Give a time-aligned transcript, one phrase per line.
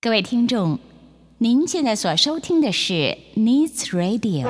[0.00, 0.78] 各位听众，
[1.38, 4.46] 您现在所收听的是 Needs Radio。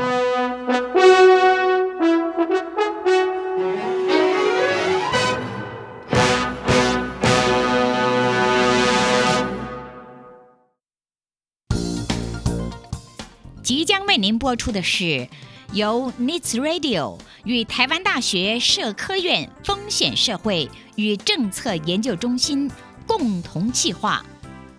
[13.62, 15.26] 即将为您播出的是
[15.72, 22.70] 由 Needs Radio 与台湾大学社科院风险社会与政策研究中心
[23.06, 24.22] 共同企划。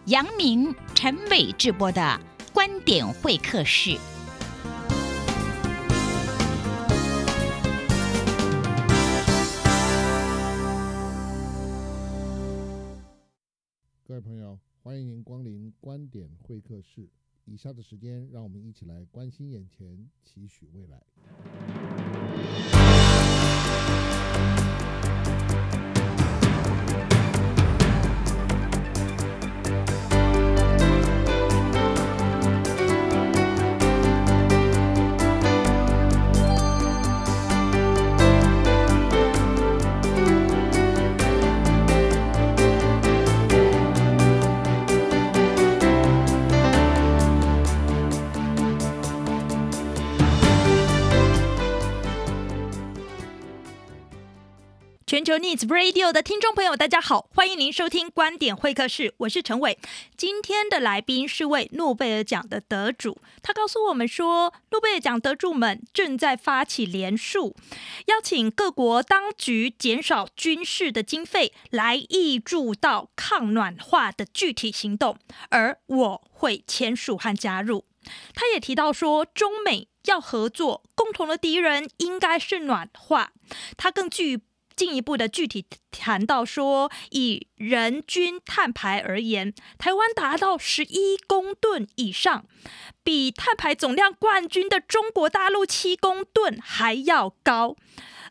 [0.09, 2.19] 杨明、陈伟制播的
[2.51, 3.91] 观点会客室。
[14.03, 17.07] 各位朋友，欢迎您光临观点会客室。
[17.45, 21.03] 以下的时间，让我们一起来关心眼前，期许未来。
[55.09, 59.79] 全球 Needs Radio 的听众朋友，大家好，欢迎您收听观点会客室，我是陈伟。
[60.15, 67.55] 今天的来宾是位诺贝尔奖的得主，他告诉我们说，诺贝尔奖得主们正在发起联署，
[68.05, 75.17] 邀请各国当局减少军事的经费，来挹注到抗暖化的具体行动，
[75.49, 77.83] 而我会签署和加入。
[78.35, 83.31] 他也提到说，中美要合作，共同的敌人应该是暖化。
[83.75, 84.41] 他更具。
[84.79, 92.45] 进一步的具体谈到说，以人均碳排而言，台湾达到十一公吨以上，
[93.03, 97.75] 比碳排总量冠军的中国大陆七公吨还要高。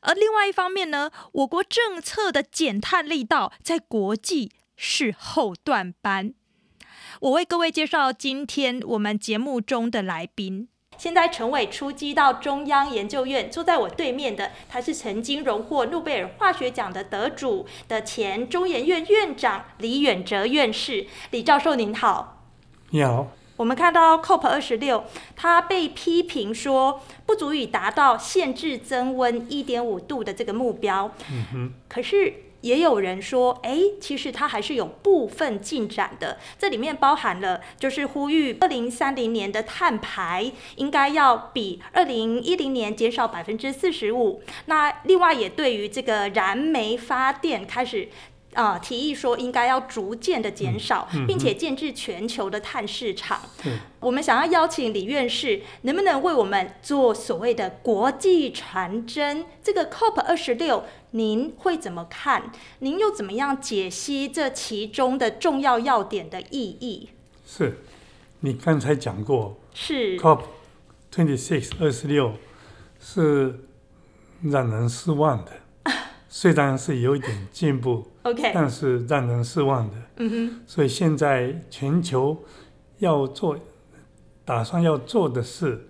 [0.00, 6.32] 而另外一方面呢，我国政策的减碳力道在国际是后段班。
[7.20, 10.68] 我为各位介绍今天我们节目中的来宾。
[10.98, 21.06] 现在陈伟出击到中央研究院，坐在我对面的，他是曾经荣获诺贝尔化学奖的得主的前中研院院长李远哲院士。
[21.30, 22.42] 李教授您好。
[22.90, 23.28] 你好。
[23.56, 25.04] 我们看到 COP 二十六，
[25.36, 31.12] 他被批评说不足以达到限制增温一点五度的这个目标。
[31.30, 31.72] 嗯哼。
[31.88, 32.34] 可是。
[32.60, 36.38] 也有人说，哎，其实它还是有部分进展的。
[36.58, 44.42] 这里面包含了，就是呼吁二零三零年的碳排应该要比二零一零年减少百分之四十五。
[44.66, 48.08] 那另外也对于这个燃煤发电开始。
[48.58, 53.40] 啊、呃，提议说应该要逐渐的减少，嗯嗯、并且建制全球的碳市场。
[53.64, 59.44] 嗯、我们想要邀请李院士，能不能为我们做所谓的国际传真？
[59.62, 60.82] 这个 COP 二十六，
[61.12, 62.50] 您会怎么看？
[62.80, 67.10] 您又怎么样解析这其中的重要要点的意义？
[67.46, 67.78] 是，
[68.40, 70.40] 你刚才讲过，是 COP
[71.14, 72.32] twenty six 二十六
[72.98, 73.60] 是
[74.42, 75.52] 让人失望的。
[76.30, 79.96] 虽然是有一点进步，OK，但是让人失望的。
[80.16, 82.44] 嗯哼，所以现在全球
[82.98, 83.58] 要做，
[84.44, 85.88] 打算要做的是，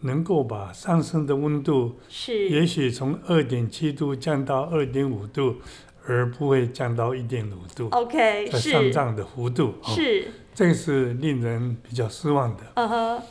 [0.00, 5.56] 能够把上升的温度是，也许从二点七度降到二点五度，
[6.04, 7.88] 而不会降到一点五度。
[7.92, 12.64] OK，是上涨的幅度是，哦，这个是令人比较失望的。
[12.74, 13.22] 嗯哼，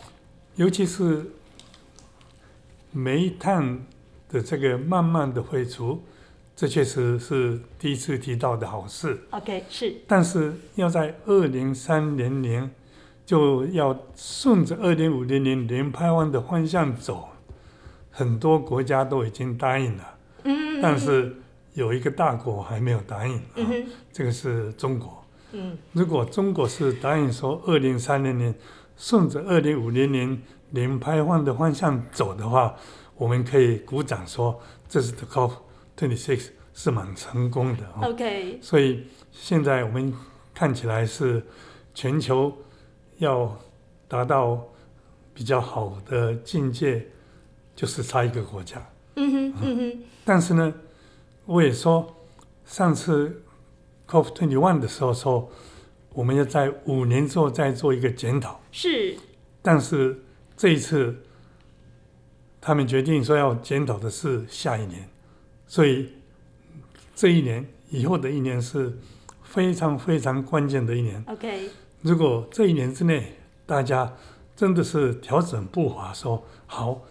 [0.56, 1.32] 尤其是
[2.94, 3.86] 煤炭
[4.30, 6.02] 的这个慢慢的废除。
[6.56, 9.20] 这确实是第一次提到的好事。
[9.32, 9.94] OK，是。
[10.08, 12.72] 但是要在二零三零年
[13.26, 17.28] 就要顺着二零五零年零排放的方向走，
[18.10, 20.16] 很多国家都已经答应了。
[20.46, 20.80] 嗯。
[20.82, 21.36] 但是
[21.74, 23.42] 有一个大国还没有答应。
[23.56, 23.86] 嗯哼。
[24.14, 25.26] 这个是中国。
[25.52, 25.78] 嗯。
[25.92, 28.56] 如果中国是答应说二零三零年
[28.96, 30.42] 顺着二零五零年
[30.72, 32.74] 零排放的方向走的话，
[33.18, 34.58] 我们可以鼓掌说
[34.88, 35.28] 这是 the
[35.98, 36.16] COP。
[36.16, 40.14] 26是蛮成功的，OK，所以现在我们
[40.54, 41.42] 看起来是
[41.94, 42.54] 全球
[43.18, 43.58] 要
[44.10, 44.62] 达到
[45.34, 47.08] 比较好的境界，
[47.74, 48.86] 就是差一个国家。
[49.16, 50.04] 嗯哼，嗯哼。
[50.26, 50.74] 但是呢，
[51.46, 52.14] 我也说
[52.66, 53.42] 上次
[54.06, 55.50] COP21 的时候说，
[56.12, 58.60] 我们要在五年之后再做一个检讨。
[58.74, 59.16] 是。
[59.62, 60.22] 但是
[60.58, 61.24] 这一次，
[62.60, 65.08] 他们决定说要检讨的是下一年。
[65.76, 66.08] 所以，
[67.14, 68.98] 这一年以后的一年是
[69.44, 71.22] 非常非常关键的一年。
[71.28, 71.70] OK。
[72.02, 73.36] 如果这一年之内
[73.66, 74.16] 大家
[74.56, 77.02] 真的是调整步伐，说好，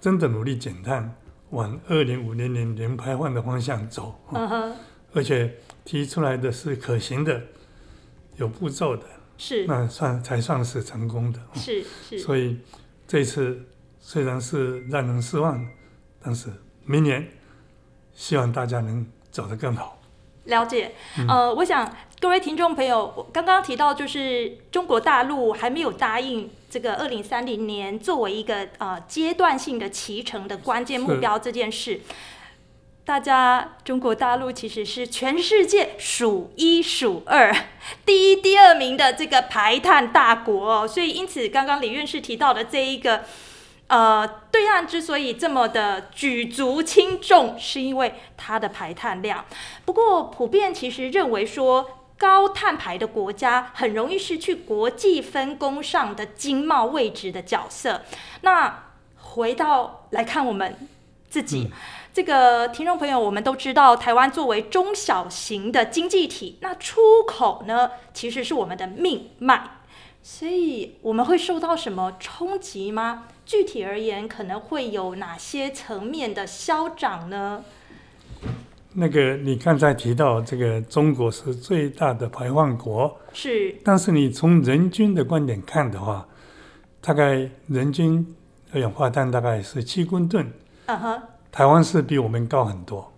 [0.00, 1.16] 真的努力减碳，
[1.48, 4.14] 往二零五零年零排放的方向走，
[5.12, 5.52] 而且
[5.84, 7.42] 提出来的是可行的、
[8.36, 9.04] 有步骤的，
[9.36, 11.40] 是，那算才算是成功的。
[11.54, 12.20] 是是。
[12.20, 12.56] 所以
[13.08, 13.60] 这次
[13.98, 15.66] 虽然是让人失望，
[16.22, 16.50] 但是
[16.84, 17.28] 明年
[18.20, 19.98] 希望大家能走得更好。
[20.44, 21.90] 了解，嗯、呃，我想
[22.20, 32.02] 各位听众朋友，我刚刚提到就是中国大陆还没有答应这个二零三零年作为一个呃阶段性的启程的关键目标这件事，
[33.06, 37.50] 大家中国大陆其实是全世界数一数二、
[38.04, 43.24] 第一、第二名的这个排碳大国，所以因此刚刚李院士提到的这一个。
[43.90, 49.44] 呃，对岸之所以这么的举足轻重，是因为它的排碳量。
[49.84, 58.02] 不过，普遍其实认为说，高碳排的国家很容易失去国际分工上的经贸位置的角色。
[58.42, 60.88] 那回到来看我们
[61.28, 61.76] 自己，嗯、
[62.12, 69.78] 这个听众朋友，我们都知道，台湾作为中小型的经济体，那出口呢，其实是我们的命脉。
[70.22, 73.24] 所以我们会受到什么冲击吗？
[73.50, 77.64] 具体而言，可能会有哪些层面的消长呢？
[78.92, 83.74] 那个，你刚才提到这个中国是最大的排放国，是。
[83.82, 86.24] 但是你从人均的观点看的话，
[87.00, 88.24] 大概人均
[88.72, 90.48] 二氧化碳大概是七公吨。
[90.86, 91.22] 嗯哼。
[91.50, 93.12] 台湾是比我们高很多。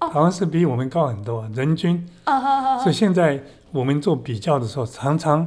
[0.00, 0.08] 哦。
[0.08, 2.04] 台湾是比我们高很多，人均。
[2.24, 2.80] 嗯哼。
[2.80, 5.46] 所以现在我们做比较的时候，常常。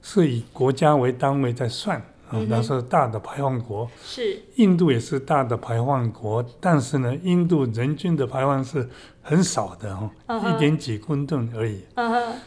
[0.00, 3.90] 是以国家为单位在算啊，那是大的排放国。
[4.02, 4.42] 是。
[4.56, 8.88] 印度也是大的排放国，但是呢，印度人均的排放是
[9.22, 11.82] 很少的哦，一点几公吨而已。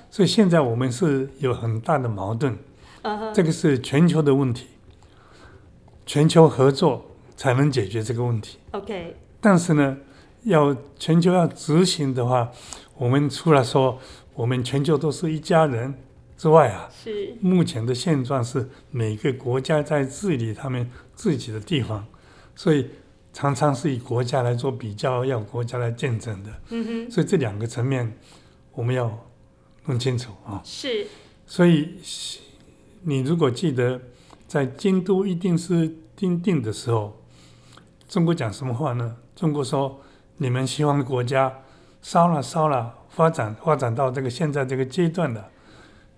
[0.10, 2.56] 所以现在我们是有很大的矛盾。
[3.34, 4.68] 这个是全球的问题，
[6.06, 7.04] 全球合作
[7.36, 8.60] 才能解决这个问题。
[8.72, 9.16] OK。
[9.40, 9.98] 但是呢，
[10.44, 12.52] 要全球要执行的话，
[12.98, 13.98] 我们除了说
[14.36, 15.96] 我们全球都是一家人。
[16.42, 22.04] 之外啊，是目前的现状是每个国家在治理他们自己的地方，
[22.56, 22.90] 所以
[23.32, 26.50] 常常是以国家来做比较，要国家来见证的。
[26.70, 28.18] 嗯哼，所以这两个层面
[28.72, 29.24] 我们要
[29.86, 30.60] 弄清楚啊。
[30.66, 31.06] 是，
[31.46, 32.00] 所以
[33.04, 34.02] 你如果记得
[34.48, 35.76] 在京都一定书
[36.16, 37.22] 订定的时候，
[38.10, 39.16] 中国讲什么话呢？
[39.36, 40.02] 中国说
[40.38, 41.60] 你们西方国家
[42.02, 45.52] 烧了烧了，发展发展到这个现在这个阶段了。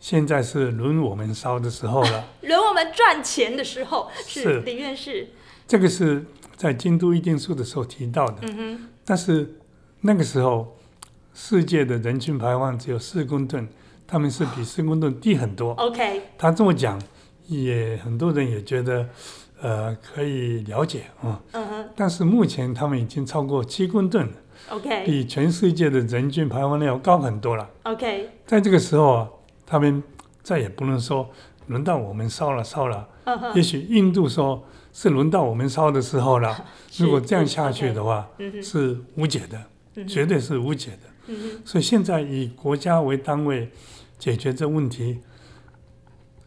[0.04, 5.30] 现在是轮我们烧的时候了， 轮我们赚钱的时候是，是李院士。
[5.66, 6.26] 这个是
[6.58, 8.90] 在京都议定书的时候提到的，嗯哼。
[9.06, 9.60] 但是
[10.02, 10.78] 那个时候
[11.34, 13.66] 世界的人均排放只有四公吨，
[14.06, 15.72] 他们是比四公吨低很多。
[15.76, 17.02] OK，他这么讲，
[17.48, 19.08] 也很多人也觉得
[19.62, 21.42] 呃可以了解啊。
[21.54, 21.90] 嗯哼。
[21.96, 24.30] 但是目前他们已经超过七公吨
[24.68, 27.70] ，OK，比全世界的人均排放量要高很多了。
[27.84, 29.30] OK，在这个时候啊。
[29.66, 30.04] 他们
[30.42, 31.30] 再也不能说
[31.68, 33.56] 轮到我们烧了烧了，uh.
[33.56, 36.66] 也许印度说是轮到我们烧的时候了。
[37.00, 38.30] 如果这样下去的话，
[38.62, 41.34] 是无解的，绝对是无解的。
[41.64, 43.72] 所以现在以国家为单位
[44.20, 45.20] 解决这问题，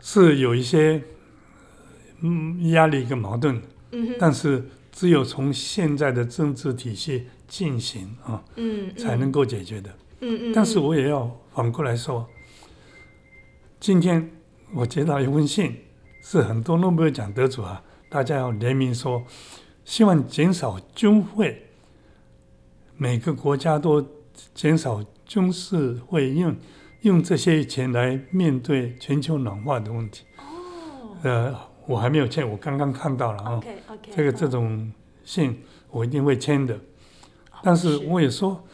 [0.00, 1.02] 是有一些
[2.20, 3.61] 嗯压力跟矛盾。
[4.18, 8.44] 但是只有从现在的政治体系进行啊，
[8.99, 9.90] 才能够解决的。
[10.54, 12.28] 但是我也要反过来说。
[13.78, 14.30] 今天
[14.75, 15.76] 我接到一封信，
[16.23, 19.23] 是很多诺贝尔奖得主啊，大家要联名说，
[19.85, 21.66] 希望减少军费，
[22.97, 24.04] 每个国家都
[24.54, 26.56] 减少军事费用，
[27.02, 30.25] 用这些钱来面对全球暖化的问题。
[30.38, 31.54] 哦，呃，
[31.87, 33.56] 我还没有签，我刚刚看到了啊。
[33.56, 34.11] OK OK。
[34.16, 34.90] 这个这种
[35.23, 36.80] 信我一定会签的，
[37.62, 38.64] 但是我也说，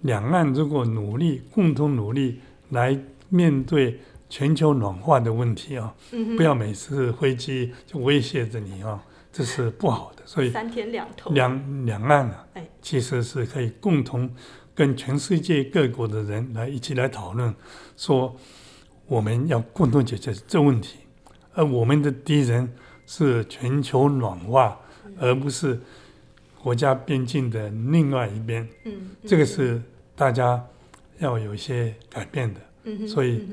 [0.00, 4.00] 两岸如果努力，共同努力来面对。
[4.32, 5.94] 全球暖化的问题啊，
[6.38, 8.98] 不要每次飞机就威胁着你啊，
[9.30, 10.22] 这是不好的。
[10.24, 12.46] 所以三天两头，两两岸啊，
[12.80, 14.34] 其实是可以共同
[14.74, 17.54] 跟全世界各国的人来一起来讨论，
[17.94, 18.34] 说
[19.06, 21.00] 我们要共同解决这问题。
[21.52, 22.66] 而我们的敌人
[23.04, 24.80] 是全球暖化，
[25.18, 25.78] 而不是
[26.58, 28.66] 国家边境的另外一边。
[29.26, 29.82] 这个是
[30.16, 30.66] 大家
[31.18, 33.06] 要有一些改变的。
[33.06, 33.46] 所以。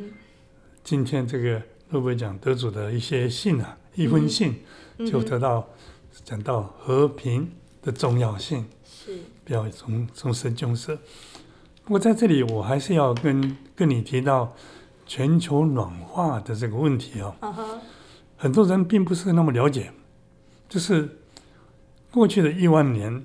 [0.89, 4.63] 今天这个诺贝尔奖得主的一些信啊，一封信
[5.05, 5.69] 就得到
[6.25, 7.47] 讲到和平
[7.83, 10.97] 的重要性，是不要终终身军事。
[11.83, 14.55] 不过在这里，我还是要跟跟你提到
[15.05, 17.77] 全球暖化的这个问题哦，uh huh.
[18.35, 19.91] 很多人并不是那么了解。
[20.67, 21.19] 就是
[22.09, 23.23] 过去的一万年，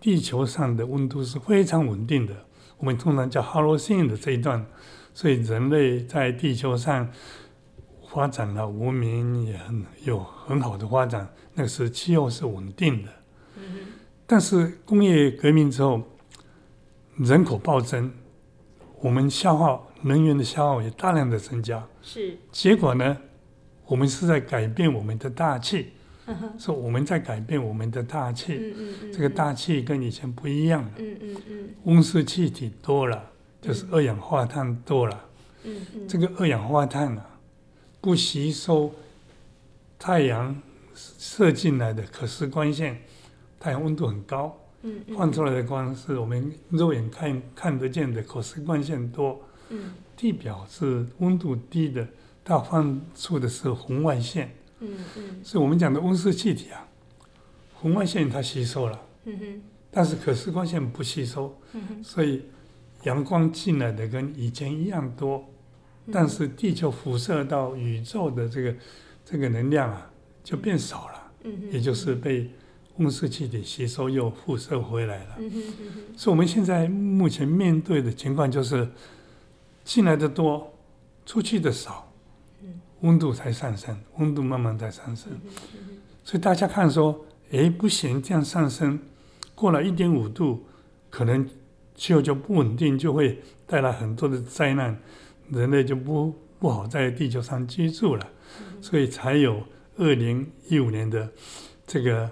[0.00, 2.34] 地球上的温度是非常稳定的，
[2.78, 4.66] 我们通常叫 Holocene 的这一段，
[5.16, 7.10] 所以人类在地球上
[8.12, 13.08] 发展了文明也很有很好的发展，那个时气候是稳定的。
[13.56, 13.62] Uh.
[14.26, 16.02] 但是工业革命之后，
[17.16, 18.12] 人口暴增，
[19.00, 21.82] 我们消耗能源的消耗也大量的增加。
[22.02, 22.36] 是。
[22.52, 23.16] 结果呢，
[23.86, 25.92] 我们是在改变我们的大气。
[26.58, 26.74] 是、uh.
[26.74, 28.52] 我们在改变我们的大气。
[28.52, 29.12] 嗯嗯嗯。
[29.14, 30.90] 这个大气跟以前不一样了。
[30.98, 31.68] 嗯嗯嗯。
[31.84, 33.30] 温室气体多了，
[33.66, 35.24] 就是二氧化碳多了。
[35.64, 36.08] 嗯嗯。
[36.08, 37.26] 这个二氧化碳啊，
[38.00, 38.94] 不吸收
[39.98, 40.60] 太阳
[40.94, 43.02] 射进来的可视光线，
[43.58, 44.56] 太阳温度很高。
[44.82, 49.40] 嗯，放出来的光是我们肉眼看看得见的，可视光线多。
[49.70, 52.06] 嗯，地表是温度低的，
[52.44, 54.54] 它放出的是红外线。
[54.78, 56.86] 嗯嗯，所以我们讲的温室气体啊，
[57.74, 59.02] 红外线它吸收了。
[59.24, 61.58] 嗯哼，但是可视光线不吸收。
[62.04, 62.44] 所以
[63.06, 65.44] 阳光进来的跟以前一样多，
[66.12, 68.74] 但是地球辐射到宇宙的这个
[69.24, 70.10] 这个能量啊
[70.44, 71.32] 就变少了。
[71.44, 72.50] 嗯，也就是被。
[72.98, 75.36] 温室气体吸收又辐射回来了，
[76.16, 78.88] 所以我们现在目前面对的情况就是
[79.84, 80.72] 进来的多，
[81.26, 82.10] 出去的少，
[83.00, 85.30] 温度才上升，温度慢慢在上升，
[86.24, 88.98] 所以大家看说，哎，不行，这样上升
[89.54, 90.64] 过了一点五度，
[91.10, 91.46] 可能
[91.96, 94.96] 气候就不稳定，就会带来很多的灾难，
[95.50, 98.30] 人类就不不好在地球上居住了，
[98.80, 99.62] 所以才有
[99.96, 101.32] 二零一五年的
[101.86, 102.30] 这个。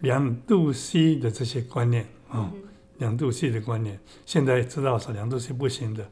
[0.00, 2.52] 两度 C 的这些观念啊，
[2.98, 6.06] 两度 C 的观念，现在知道是两度 C 不行的，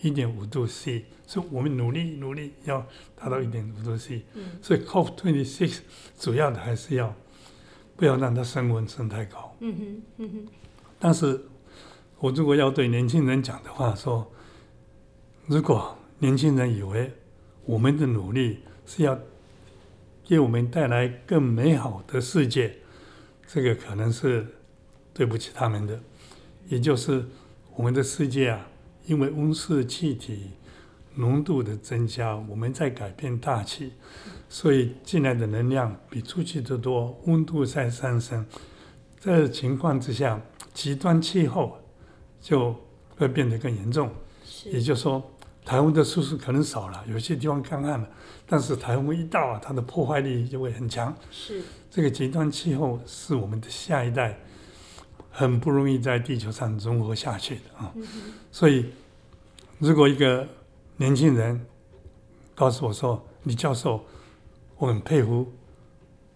[0.00, 4.22] 一点五度 C，所以我们努力努力要达到一点五度 C。
[4.62, 5.80] 所以 COP26
[6.18, 7.14] 主要的还是要
[7.96, 9.54] 不要让它升温升太高。
[9.60, 10.46] 嗯哼，嗯哼
[10.98, 11.38] 但是
[12.24, 14.32] 我如果要对年轻人讲的话说，
[15.44, 17.12] 如果年轻人以为
[17.66, 19.18] 我们的努力是要
[20.24, 22.76] 给我们带来更美好的世界。
[23.46, 24.46] 这个可能是
[25.12, 26.00] 对不起他们的，
[26.66, 27.26] 也就是
[27.76, 28.68] 我们的世界啊，
[29.04, 30.52] 因为温室气体
[31.16, 33.92] 浓度的增加，我们在改变大气，
[34.48, 38.46] 所以进来的能量比出去的多，温度在上升。
[39.20, 40.40] 这情况之下，
[40.72, 41.83] 极端气候
[42.44, 42.76] 就
[43.16, 44.10] 会变得更严重。
[44.66, 45.22] 也就是说，
[45.64, 48.06] 台风的次数可能少了，有些地方干旱了，
[48.46, 51.16] 但是台风一到啊，它的破坏力就会很强。
[51.30, 51.62] 是。
[51.90, 54.38] 这个极端气候是我们的下一代
[55.30, 58.06] 很不容易在地球上存活下去的啊，嗯、
[58.52, 58.90] 所以
[59.78, 60.46] 如果一个
[60.98, 61.64] 年轻人
[62.54, 64.04] 告诉我说：“李教授，
[64.76, 65.50] 我很佩服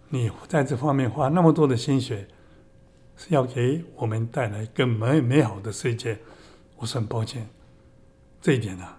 [0.09, 2.27] 你在这方面花那么多的心血，
[3.19, 6.19] 是要给我们带来更美美好的世界。”
[6.79, 7.47] 我说很抱歉，
[8.41, 8.99] 这一点呢、啊，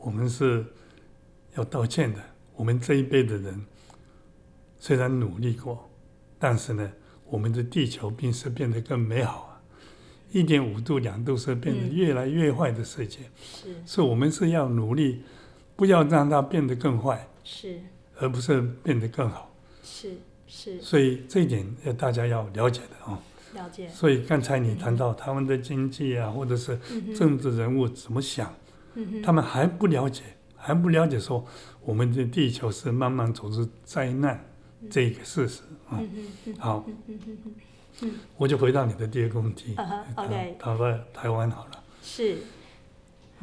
[0.00, 0.64] 我们是
[1.56, 2.18] 要道歉的。
[2.56, 3.62] 我们这一辈的人。
[4.78, 5.88] 虽然努力过，
[6.38, 6.92] 但是呢，
[7.24, 9.62] 我们的地球并是变得更美好啊。
[10.30, 15.22] 一点五度、两度是变得越来越坏的世界，是，所以我们是要努力，
[15.74, 17.80] 不要让它变得更坏，是，
[18.18, 20.18] 而不是变得更好，是
[20.56, 20.80] 是。
[20.80, 23.18] 所以这一点要大家要了解的啊，
[23.54, 23.88] 了解。
[23.88, 26.78] 所以刚才你谈到他们的经济啊，或者是
[27.12, 28.54] 政治人物怎么想，
[29.24, 30.22] 他们还不了解，
[30.54, 31.44] 还不了解说
[31.82, 34.48] 我们的地球是慢慢走入灾难。
[34.88, 36.00] 这个事实啊，
[36.58, 36.86] 好，
[38.36, 39.74] 我就回到你的第二个问题。
[39.76, 41.82] 湾台湾好了。
[42.02, 42.36] 是。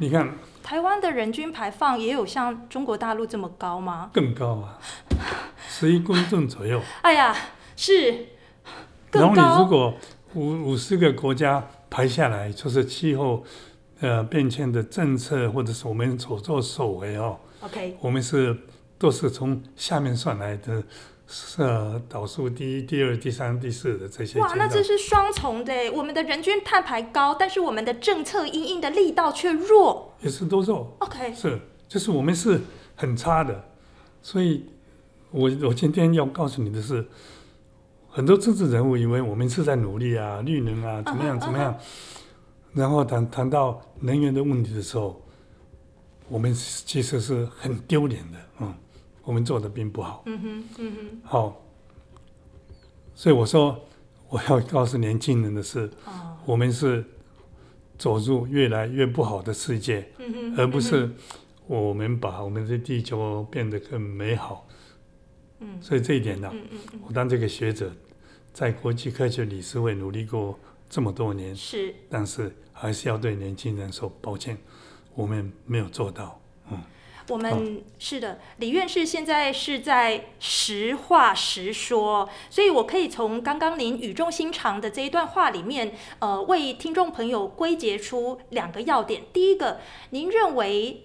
[0.02, 0.28] 你看，
[0.64, 4.10] 台湾的人均排放也有像中国大陆这么高吗？
[4.12, 4.76] 更高啊，
[5.68, 6.82] 十一公吨左右。
[7.02, 7.32] 哎呀，
[7.76, 8.26] 是。
[9.12, 9.94] 然后你如果
[10.34, 13.44] 五五十个国家排下来，就是气候
[14.00, 17.38] 呃变迁的政策，或者是我们所作所为哦。
[17.60, 18.58] OK，我们是
[18.98, 20.82] 都是从下面算来的。
[21.26, 24.38] 是啊，导数第一、第二、第三、第四的这些。
[24.38, 25.72] 哇，那这是双重的。
[25.92, 30.12] 我们的人均碳排高，但是我们的政策因应的力道却弱。
[30.20, 30.94] 也是都弱。
[30.98, 31.32] OK。
[31.32, 32.60] 是，就是我们是
[32.96, 33.64] 很差的。
[34.20, 34.66] 所以
[35.30, 37.06] 我我今天要告诉你的是，
[38.10, 41.72] 很多政治人物以为我们是在努力啊，绿能啊，怎么样怎么样。
[41.72, 42.78] Uh huh, uh huh.
[42.80, 45.22] 然后谈谈到能源的问题的时候，
[46.28, 48.74] 我们其实是很丢脸的，嗯。
[49.24, 50.22] 我们做的并不好。
[50.26, 51.20] 嗯哼，嗯哼。
[51.24, 51.62] 好，
[53.14, 53.80] 所以我说，
[54.28, 57.04] 我要告诉年轻人的是，哦、我们是
[57.98, 61.10] 走入越来越不好的世界，嗯、而不是
[61.66, 64.66] 我们把我们的地球变得更美好。
[65.60, 67.92] 嗯、所以这一点呢、啊嗯嗯嗯，我当这个学者，
[68.52, 70.58] 在国际科学理事会努力过
[70.90, 74.58] 这么多年，是，但是还是要对年轻人说抱歉，
[75.14, 76.41] 我们没有做到。
[77.26, 77.32] 嗯。
[77.32, 89.22] 我们是的，李院士现在是在实话实说，所以我可以从刚刚您语重心长的这一段话里面，呃，为听众朋友归结出两个要点。
[89.32, 91.04] 第一个，您认为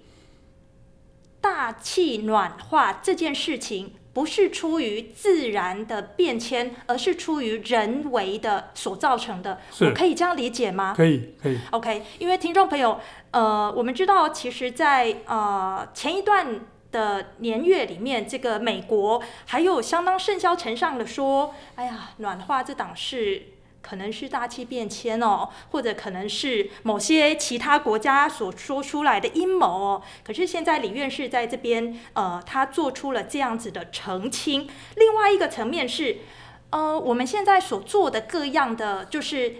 [1.40, 9.60] 大气暖化这件事情，不是出于自然的变迁，而是出于人为的所造成的。
[9.82, 10.96] 我可以这样理解吗？
[10.98, 11.60] 可以，可以。
[11.70, 23.44] OK，因为听众朋友，呃，我们知道，其实在，在呃前一段的年月里面，这个美国还有相当甚嚣尘上的说，哎呀，暖化这档事。
[23.82, 30.02] 可能是大气变迁哦，或者可能是某些其他国家所说出来的阴谋哦。
[30.26, 34.68] 可是现在李院士在这边，呃，他做出了这样子的澄清。
[34.96, 36.18] 另外一个层面是，
[36.72, 39.56] 呃，我们现在所做的各样的，就是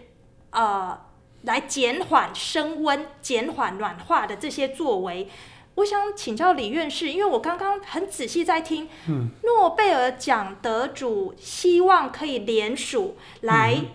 [0.50, 1.00] 呃，
[1.44, 5.30] 来减缓升温、减缓暖化的这些作为。
[5.76, 13.76] 我想请教李院士，因为我刚刚很仔细在听，嗯，诺贝尔奖得主希望可以联署来。
[13.78, 13.86] 嗯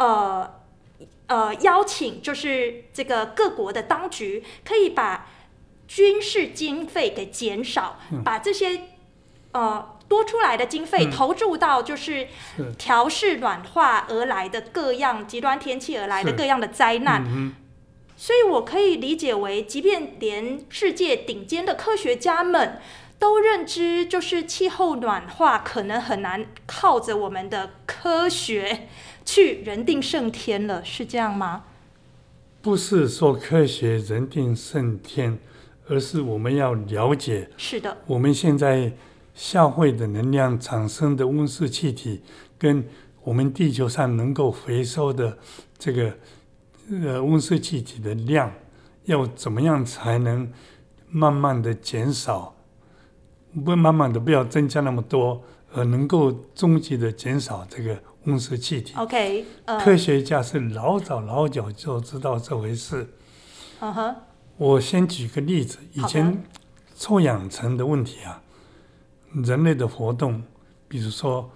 [0.00, 0.50] 呃
[1.26, 5.28] 呃，邀请就是这个各国的当局可以把
[5.86, 8.80] 军事经费给减少，嗯、把这些
[9.52, 12.28] 呃多出来的经费投注到就是
[12.78, 17.22] 调试暖化而来的各样极端天气而来的各样的灾难。
[17.26, 17.54] 嗯、
[18.16, 22.80] 所以我可以理解为，即便连世界顶尖的科学家们
[23.18, 28.88] 都认知，就是气候暖化可能很难靠着我们的科学。
[29.24, 31.64] 去人定胜天了，是这样吗？
[32.62, 35.38] 不是说科学人定胜天，
[35.88, 37.48] 而是我们要了解。
[37.56, 37.96] 是的。
[38.06, 38.92] 我们现在
[39.34, 42.20] 消费的能量产生的温室气体，
[42.58, 42.84] 跟
[43.22, 45.38] 我们地球上能够回收的
[45.78, 46.14] 这个
[46.90, 48.52] 呃温室气体的量，
[49.04, 50.52] 要怎么样才能
[51.08, 52.54] 慢慢的减少？
[53.64, 55.42] 不，慢慢的不要增加那么多，
[55.72, 57.98] 而能够终极的减少这个。
[58.24, 63.14] 温室气体，OK，、uh, 科学家是老早老早就知道这回事。
[63.80, 64.14] Uh -huh.
[64.58, 66.44] 我先举个例子，以前
[66.94, 68.42] 臭氧层的问题啊，
[69.32, 70.42] 人类的活动，
[70.86, 71.50] 比如说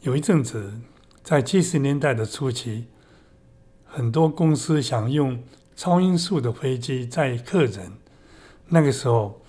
[0.00, 0.80] 有一阵子
[1.22, 2.86] 在七十年代的初期，
[3.84, 5.42] 很多公司想用
[5.76, 7.92] 超音速的飞机载客人，
[8.68, 9.42] 那个时候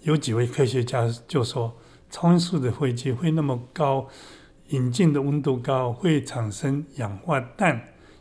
[0.00, 1.76] 有几位科学家就说，
[2.08, 4.08] 超音速的飞机会那么高。
[4.68, 7.80] 引进的温度高，会产生氧化氮，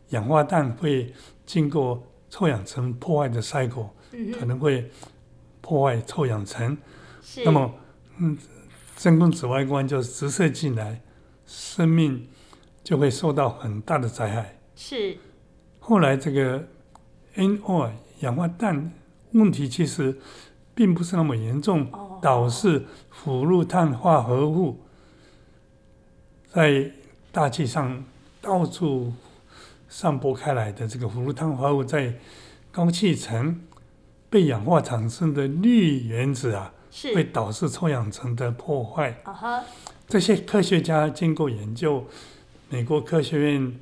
[0.10, 1.14] 氧化氮会
[1.46, 4.90] 经过臭氧层破坏的 cycle，嗯、可能会
[5.62, 6.78] 破坏臭氧层。
[7.44, 7.74] 那么，
[8.18, 8.38] 嗯，
[8.96, 11.02] 真空紫外光就直射进来，
[11.46, 12.28] 生命
[12.84, 14.58] 就会受到很大的灾害。
[14.76, 15.18] 是。
[15.80, 16.68] 后来这个
[17.36, 18.92] NO 氧化氮
[19.32, 20.18] 问题其实
[20.74, 24.80] 并不是那么严重，哦、导致腐氯碳化合物。
[26.58, 26.90] 在
[27.32, 28.04] 大气上
[28.42, 29.14] 到处
[29.88, 32.12] 散播开来的这个氟氯碳化合物，在
[32.72, 33.62] 高气层
[34.28, 36.74] 被氧化产生的氯原子啊，
[37.14, 39.16] 会导致臭氧层的破坏。
[40.08, 42.04] 这些科学家经过研究，
[42.70, 43.80] 美国科学院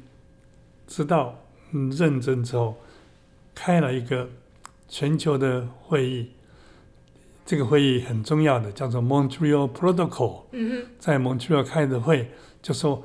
[0.85, 1.33] 知道、
[1.71, 2.75] 嗯、认真之后，
[3.55, 4.27] 开了一个
[4.89, 6.29] 全球的会议。
[7.45, 10.41] 这个会议很重要的，叫做 Montreal Protocol。
[10.99, 12.29] 在 Montreal 开的会。
[12.65, 13.03] 就说，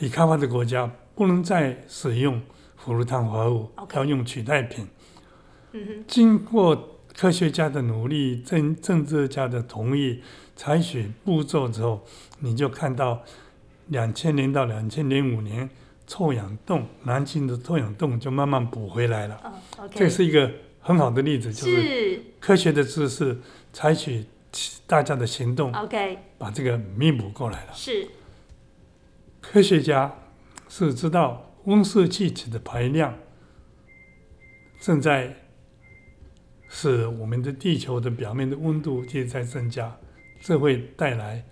[0.00, 2.42] 已开发的国家不能再使用
[2.74, 4.88] 氟氯碳化合物.要用取代品。
[5.70, 6.04] 嗯。
[6.08, 10.20] 经过科学家的努力，政政治家的同意，
[10.56, 12.04] 采取步骤之后，
[12.40, 13.22] 你就看到
[13.86, 15.70] 两千年到两千零五年，
[16.08, 19.40] 臭氧洞，南京的臭氧洞就慢慢补回来了。
[19.78, 19.88] Oh.
[19.94, 23.38] 这是一个很好的例子，就是科学的知识
[23.72, 24.24] 采取
[24.88, 27.72] 大家的行动，OK，把这个弥补过来了。
[27.72, 28.08] 是。
[29.52, 30.10] 科学家
[30.66, 33.14] 是知道温室气体的排量
[34.80, 35.36] 正在
[36.70, 39.94] 使我们的地球的表面的温度一直在增加，
[40.40, 41.44] 这会带来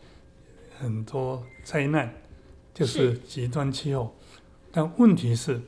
[0.78, 2.10] 很多灾难，
[2.72, 4.16] 就是极端气候。
[4.72, 5.60] 但问题是，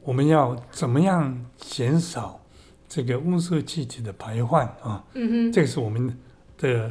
[0.00, 2.42] 我们要怎么样减少
[2.88, 5.04] 这个温室气体的排放啊？
[5.12, 6.18] 嗯，这个是我们
[6.56, 6.90] 的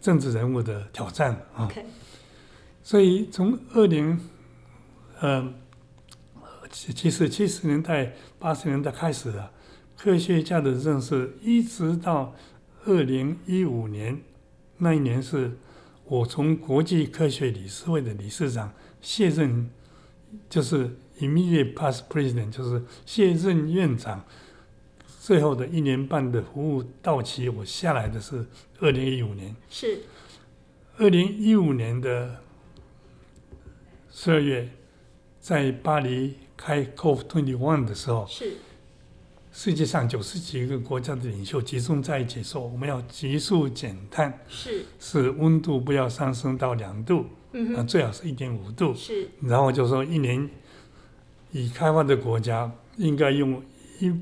[0.00, 1.68] 政治人物的挑战啊。
[1.68, 1.82] Okay.
[2.86, 4.16] 所以从二零
[5.18, 5.52] 呃
[6.70, 9.50] 其实七十年代、八十年代开始啊，
[9.96, 12.32] 科学家的认识一直到
[12.84, 14.22] 二零一五年，
[14.76, 15.58] 那一年是
[16.04, 19.68] 我从国际科学理事会的理事长卸任，
[20.48, 24.24] 就是 immediate past president，就是卸任院长，
[25.18, 28.46] 最后的一年半的服务到期，我下来的是
[28.78, 29.56] 二零一五年。
[29.68, 30.02] 是。
[30.98, 32.42] 二零一五年的
[34.18, 34.66] 十二月，
[35.40, 38.54] 在巴黎开 COP21 的时候，是。
[39.52, 44.86] 世界上九十几个国家的领袖集中在一起说，我们要急速减碳，是。
[44.98, 50.48] 是温度不要上升到两度，嗯哼，啊，最好是一点五度，是，然后就说一年
[51.52, 53.62] 已开发的国家应该用
[54.00, 54.18] 一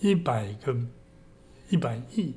[0.00, 0.76] 一百个
[1.70, 2.34] 一百亿。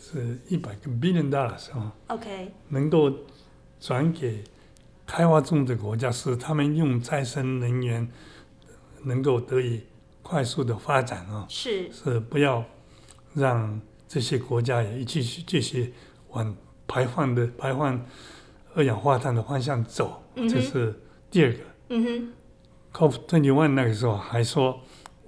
[0.00, 3.12] 是一百个 billion dollars 啊，OK，能够
[3.78, 4.42] 转给
[5.08, 8.06] 开发中的国家，是他们用再生能源
[9.04, 9.80] 能够得以
[10.22, 12.62] 快速的发展啊，是是不要
[13.32, 15.94] 让这些国家也继续继续
[16.28, 16.54] 往
[16.86, 18.04] 排放的排放
[18.74, 20.94] 二氧化碳的方向走，嗯、这是
[21.30, 21.58] 第二个。
[21.88, 22.32] 嗯哼
[22.92, 24.78] ，COP twenty one 那个时候还说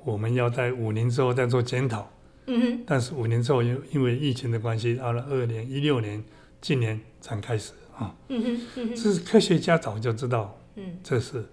[0.05, 2.07] 我们要在五年之后再做检讨。
[2.47, 6.23] 嗯哼，但是五年之后，因因为疫情的关系，到了二零一六年，
[6.61, 8.15] 今年才开始啊。
[8.29, 11.45] 嗯哼，嗯哼，这是科学家早就知道，嗯，这是，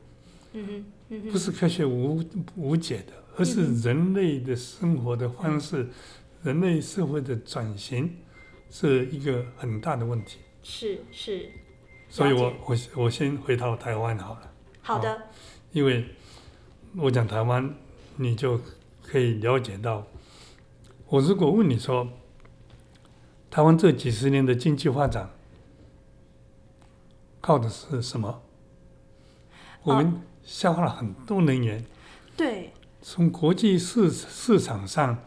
[0.54, 2.24] 嗯哼，嗯哼，不是科学无
[2.56, 5.90] 无解的，而是人类的生活的方式，嗯、
[6.44, 8.16] 人类社会的转型
[8.72, 10.40] 是一个很大的问题。
[10.64, 11.50] 是是，
[12.10, 14.52] 所以我我我先回到台湾好了。
[14.82, 15.22] 好的。
[15.74, 16.06] 因为
[16.96, 17.76] 我讲台湾，
[18.16, 18.60] 你就
[19.04, 20.08] 可以了解到。
[21.10, 22.08] 我如果问你说，
[23.50, 25.30] 台湾这几十年的经济发展
[27.48, 28.42] 靠的是什么？
[29.84, 31.82] 我们消耗了很多能源，
[32.36, 35.18] 对，从国际市市场上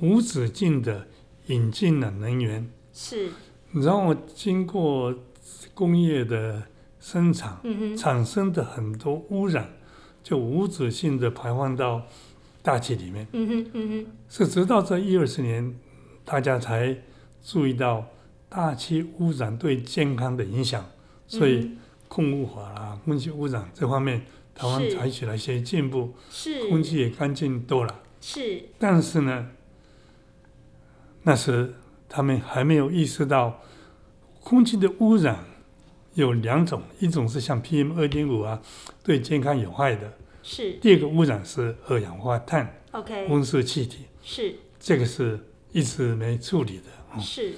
[0.00, 1.08] 无止境的
[1.46, 3.28] 引进了能源，是，
[3.72, 5.12] 然后经过
[5.74, 6.62] 工业的
[7.00, 9.68] 生产，嗯哼，产生的很多污染，
[10.22, 12.02] 就无止境的排放到。
[12.62, 15.78] 大气里面，嗯哼，嗯哼，是直到这一二十年，
[16.24, 16.96] 大家才
[17.42, 18.06] 注意到
[18.48, 20.82] 大气污染对健康的影响，
[21.38, 21.70] 所以
[22.08, 28.62] 空污法啦、空气污染这方面，台湾采取了一些进步，是，空气也干净多了，是。
[28.78, 29.50] 但是呢，
[31.22, 31.74] 那时
[32.08, 33.60] 他们还没有意识到，
[34.40, 35.44] 空气的污染
[36.14, 38.62] 有两种，一种是像 PM 二点五啊，
[39.02, 40.12] 对健康有害的。
[40.42, 40.74] 是。
[40.74, 44.04] 第二个污染是二氧化碳，OK，温室气体。
[44.22, 44.54] 是。
[44.78, 45.40] 这个是
[45.72, 47.54] 一直没处理的，是。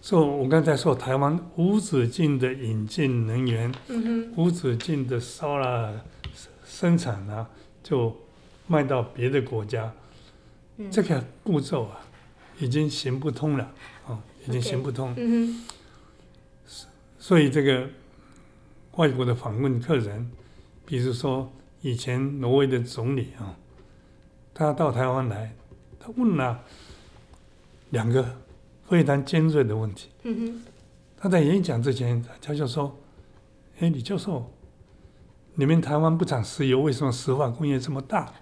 [0.00, 6.04] 所以我刚才说台湾无止境的引进能源，嗯，无止境的烧了
[6.64, 7.48] 生产啊，
[7.82, 8.16] 就
[8.66, 9.92] 卖到别的国家，
[10.78, 12.00] 嗯、这个步骤啊
[12.58, 13.64] 已经行不通了
[14.06, 15.10] 啊、哦，已经行不通。
[15.14, 15.54] Okay, 嗯
[16.66, 16.84] 哼，
[17.18, 17.88] 所以这个
[18.96, 20.30] 外国的访问客人，
[20.84, 21.50] 比如说。
[21.82, 23.56] 以前挪威的总理啊，
[24.52, 25.56] 他到台湾来，
[25.98, 26.60] 他问了
[27.88, 28.36] 两个
[28.90, 30.10] 非常尖锐的问题。
[30.24, 30.62] 嗯哼。
[31.16, 32.94] 他在演讲之前，他就说
[33.80, 34.52] ：“哎，李教授，
[35.54, 38.34] 你们台湾不产石油，为什么石化工业这么大？”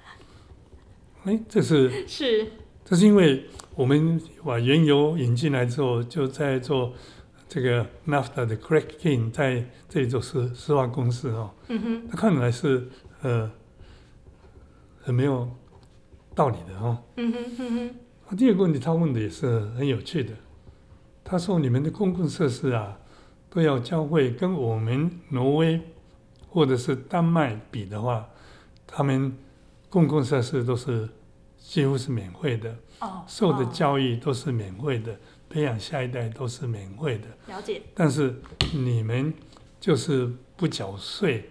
[1.24, 2.50] 哎，这是是，
[2.84, 3.44] 这是因为
[3.76, 6.92] 我们把原油引进来之后，就在做
[7.48, 11.50] 这个 naphtha 的 cracking，在这里做石石化公司哦。
[11.68, 12.08] 嗯哼。
[12.08, 12.88] 他看来是。
[13.20, 13.50] 呃，
[15.00, 15.50] 很没有
[16.36, 17.02] 道理的哦。
[17.16, 17.94] 嗯哼嗯哼。
[18.30, 20.34] 那第二个问题，他问的也是很有趣的。
[21.24, 22.98] 他说：“你们的公共设施啊，
[23.48, 25.80] 都要交会，跟我们挪威
[26.48, 28.28] 或者是丹麦比的话，
[28.86, 29.34] 他们
[29.88, 31.08] 公共设施都是
[31.58, 32.76] 几乎是免费的。
[33.00, 33.24] 哦。
[33.26, 37.26] 受的教育都是免费的，培养下一代都是免费的。
[37.46, 37.80] 了解。
[37.94, 38.34] 但是
[38.74, 39.32] 你们
[39.80, 41.48] 就是不缴税。”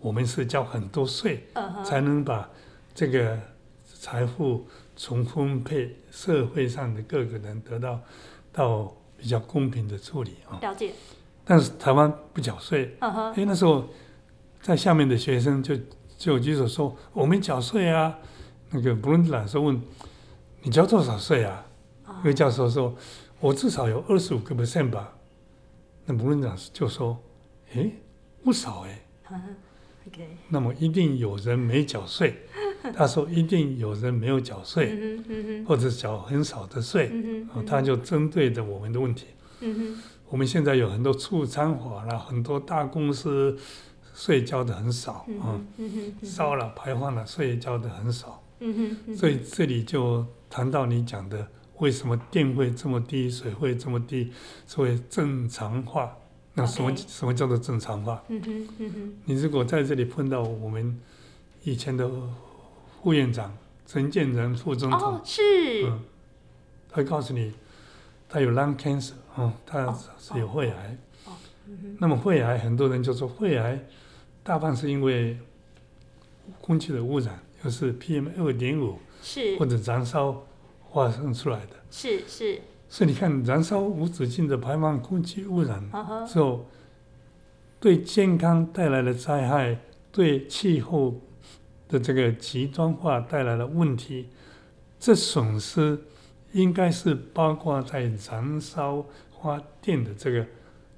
[0.00, 1.42] 我们是交很多税，
[1.84, 2.48] 才能把
[2.94, 3.36] 这个
[3.84, 4.64] 财富
[4.98, 8.00] 重分配，社会上的各个人得到
[8.52, 10.58] 到比较公平的处理啊。
[10.60, 10.92] 了解。
[11.44, 13.32] 但是台湾不缴税，嗯哼。
[13.32, 13.88] 哎，那时候
[14.60, 15.74] 在下面的学生就
[16.18, 18.18] 就举手说：“我们缴税啊。”
[18.70, 19.80] 那个布伦特老师问
[20.62, 21.64] ：“你交多少税啊？”
[22.04, 22.94] 那个教授说
[23.38, 25.16] ：“我至少有二十五个 percent 吧。”
[26.04, 27.16] 那布伦特老师就说
[27.74, 27.92] ：“诶，
[28.42, 29.00] 不少哎。”
[30.48, 32.34] 那么一定有人没缴税，
[32.94, 35.18] 他说一定有人没有缴税，
[35.66, 37.10] 或者缴很少的税，
[37.66, 39.26] 他就针对着我们的问题。
[40.28, 43.56] 我们现在有很多促餐法啦，很多大公司
[44.14, 45.26] 税交的很少
[46.22, 48.42] 烧了排放了税交的很少，
[49.16, 54.30] 所以这里就谈到你讲的为什么电费这么低，水费这么低，
[54.66, 56.16] 所谓正常化。
[56.54, 58.20] 那什么.什么叫做正常化？
[58.28, 61.00] 嗯哼嗯哼，你如果在这里碰到我们
[61.62, 62.10] 以前的
[63.02, 63.56] 副院长
[63.86, 65.42] 陈建仁副总统，哦是，
[65.86, 66.00] 嗯，
[66.90, 67.52] 他告诉你，
[68.28, 70.98] 他有 lung cancer，哦，他是有肺癌。
[71.26, 71.32] 哦
[71.70, 73.78] 嗯那么肺癌，很多人就说肺癌
[74.42, 75.36] 大半是因为
[76.62, 79.56] 空气的污染，又是 PM 二点五是。
[79.58, 80.46] 或者燃烧
[80.92, 81.76] 发生出来的。
[81.90, 85.78] 是是，所以你看，燃烧无止境的排放空气污染
[86.26, 86.64] 之后，
[87.78, 89.78] 对健康带来的灾害，
[90.10, 91.20] 对气候
[91.88, 94.28] 的这个极端化带来的问题，
[95.00, 95.98] 这损失
[96.52, 99.04] 应该是包括在燃烧
[99.40, 100.46] 发电的这个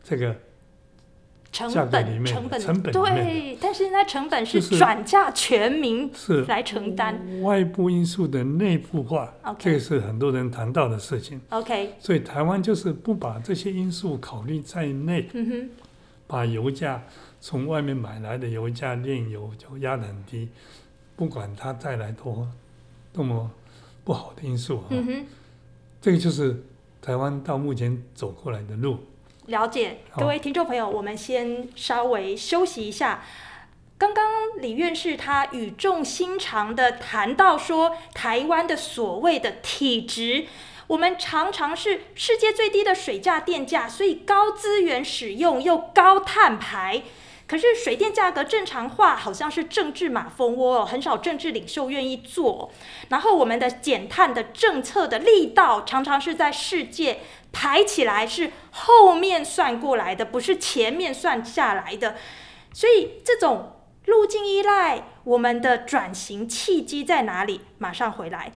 [0.02, 0.36] 这个
[1.52, 7.42] 成价格里面本成本成本对，但是那成本是转嫁全民是来承担。
[7.42, 11.40] 外部因素的内部化这个是很多人谈到的事情。
[11.50, 15.28] OK，所以台湾就是不把这些因素考虑在内。
[15.32, 15.70] 嗯哼，
[16.28, 17.02] 把油价
[17.40, 20.48] 从外面买来的油价炼油就压得很低，
[21.20, 22.48] 不管它带来多
[23.12, 23.50] 多么
[24.04, 24.86] 不好的因素啊。
[26.00, 26.64] 这个就是
[27.02, 29.00] 台湾到目前走过来的路。
[29.44, 33.22] 了解，各位听众朋友，我们先稍微休息一下。
[33.98, 34.24] 刚刚
[34.62, 40.46] 李院士他语重心长的谈到说，台湾的所谓的体质，
[40.86, 47.02] 我们常常是世界最低的水价电价，所以高资源使用又高碳排。
[47.50, 52.70] 可是水电价格正常化好像是政治马蜂窝哦，很少政治领袖愿意做。
[53.08, 57.18] 然后我们的减碳的政策的力道常常是在世界
[57.50, 62.14] 排起来是后面算过来的，不是前面算下来的。
[62.72, 67.62] 所以这种路径依赖，我们的转型契机在哪里？
[67.78, 68.52] 马上回来。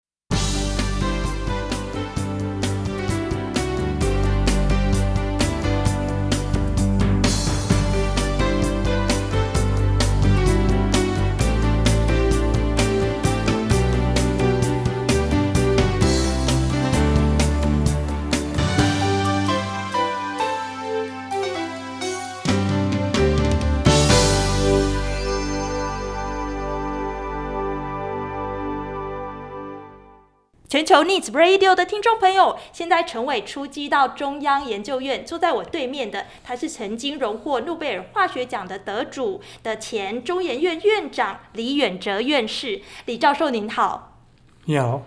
[30.72, 42.80] 全球 Needs Radio 的听众朋友，现在陈伟出击到中央研究院，坐在我对面的，他是曾经荣获诺贝尔化学奖的得主的前中研院院长李远哲院士。
[43.04, 44.16] 李教授您好。
[44.64, 45.02] 你好，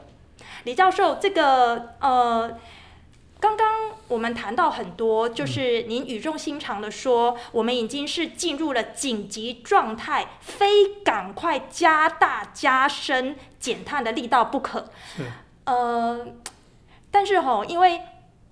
[0.65, 2.59] 李教授，这个呃，
[3.39, 14.91] 刚刚我们谈到很多，就是您语重心长的说，我们已经是进入了紧急状态，非赶快加大加深减碳的力道不可。
[15.17, 15.23] 是
[15.65, 16.27] 呃，
[17.11, 18.01] 但是吼，因为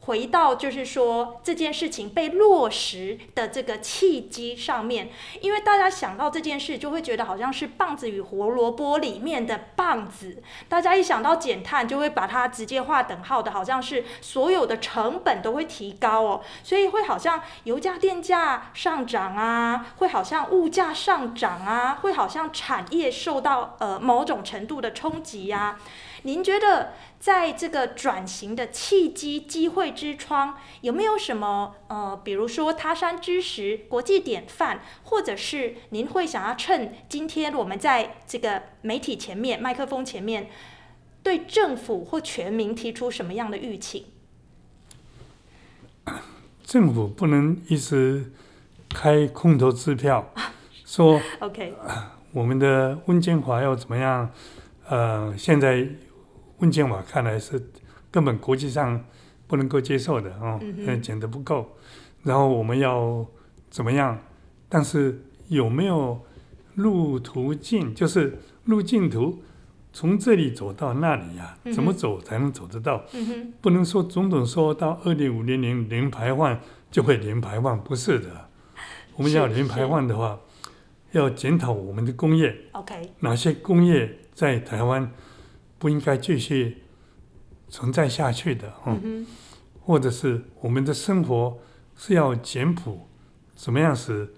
[0.02, 10.44] 回到就是说这件事情被落实的这个契机上面，因为大家想到这件事，就会觉得好像是棒子与胡萝卜里面的棒子。
[10.68, 25.80] 大家一想到减碳，就会把它直接划等号的，好像是所有的成本都会提高哦，所以会好像油价、电价上涨啊，会好像物价上涨啊，会好像产业受到呃某种程度的冲击呀。
[26.26, 40.50] 您觉得在这个转型的契机、机会之窗，有没有什么呃，比如说他山之石、国际典范，或者是您会想要趁今天我们在这个媒体前面、麦克风前面，
[41.22, 44.06] 对政府或全民提出什么样的预请？
[46.64, 48.32] 政府不能一直
[48.90, 50.34] 开空头支票，
[50.86, 51.74] 说 OK，
[52.32, 54.32] 我们的温建华要怎么样？
[54.88, 55.86] 呃，现在。
[56.64, 57.62] 温健华看来是
[58.10, 59.04] 根本国际上
[59.48, 61.76] 不能够接受的哦，嗯，减得不够。
[62.24, 63.26] 然后我们要
[63.70, 64.18] 怎么样？
[64.70, 66.22] 但是有没有
[66.76, 67.94] 路途径？
[67.94, 69.44] 就是路径图，
[69.92, 71.72] 从这里走到那里呀、啊？
[71.74, 73.04] 怎么走才能走得到？
[73.14, 76.58] 嗯、不能说总统说到二零五零年零排放
[76.90, 78.48] 就会零排放，不是的。
[79.18, 80.40] 我们要零排放的话，
[81.12, 82.56] 要检讨我们的工业。
[82.72, 85.12] OK，哪些工业在台湾？
[85.84, 86.78] 不应该继续
[87.68, 89.28] 存在下去的，嗯，
[89.82, 91.60] 或者是我们的生活
[91.98, 93.10] 是要简朴，
[93.54, 94.34] 怎么样使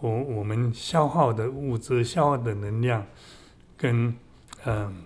[0.00, 3.06] 我我们消耗的物质、消耗的能量，
[3.76, 4.16] 跟
[4.64, 5.04] 嗯，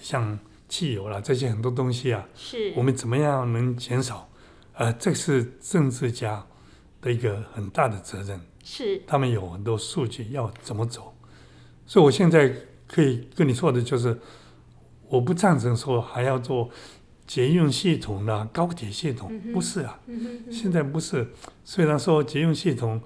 [0.00, 4.28] 像汽油啦这些很多东西啊，是我们怎么样能减少？
[4.74, 6.46] 呃，这是政治家
[7.00, 8.40] 的一个很大的责任。
[8.62, 11.12] 是，他们有很多数据要怎么走，
[11.84, 12.54] 所以我现在
[12.86, 14.16] 可以跟你说的就是，
[15.12, 16.70] 我不赞成说还要做
[17.26, 20.00] 捷运系统啦、高铁系统，不是啊，
[20.50, 21.28] 现在不是。
[21.62, 22.98] 虽然说捷运系统，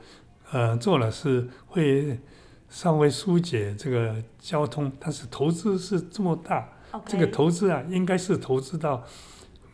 [0.53, 2.21] 呃，做了是会
[2.69, 6.69] 稍微疏解这个交通，但是投资是这么大，
[7.07, 9.03] 这个投资啊，应该是投资到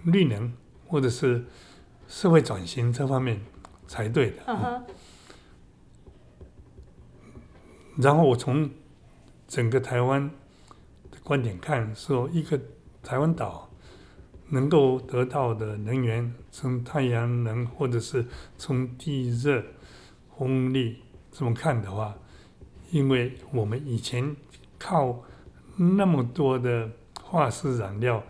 [0.05, 0.51] 绿能
[0.87, 1.45] 或者是
[2.09, 3.43] 社会转型这方面
[3.87, 4.37] 才对的。
[4.47, 4.83] 嗯
[7.99, 8.71] 然后我从
[9.47, 10.33] 整个台湾的
[11.25, 12.61] 观点看，说一个
[13.03, 13.71] 台湾岛
[14.49, 18.27] 能够得到的能源，从太阳能或者是
[18.59, 19.63] 从地热、
[20.37, 20.99] 风力
[21.31, 22.15] 这么看的话，
[22.91, 24.37] 因为我们以前
[24.79, 25.23] 靠
[25.77, 26.91] 那么多的
[27.23, 28.23] 化石燃料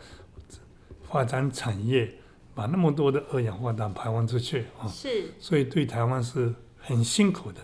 [1.02, 2.14] 发展产业，
[2.54, 7.60] 把那么多的二氧化碳排放出去啊，是，所以对台湾是很辛苦的。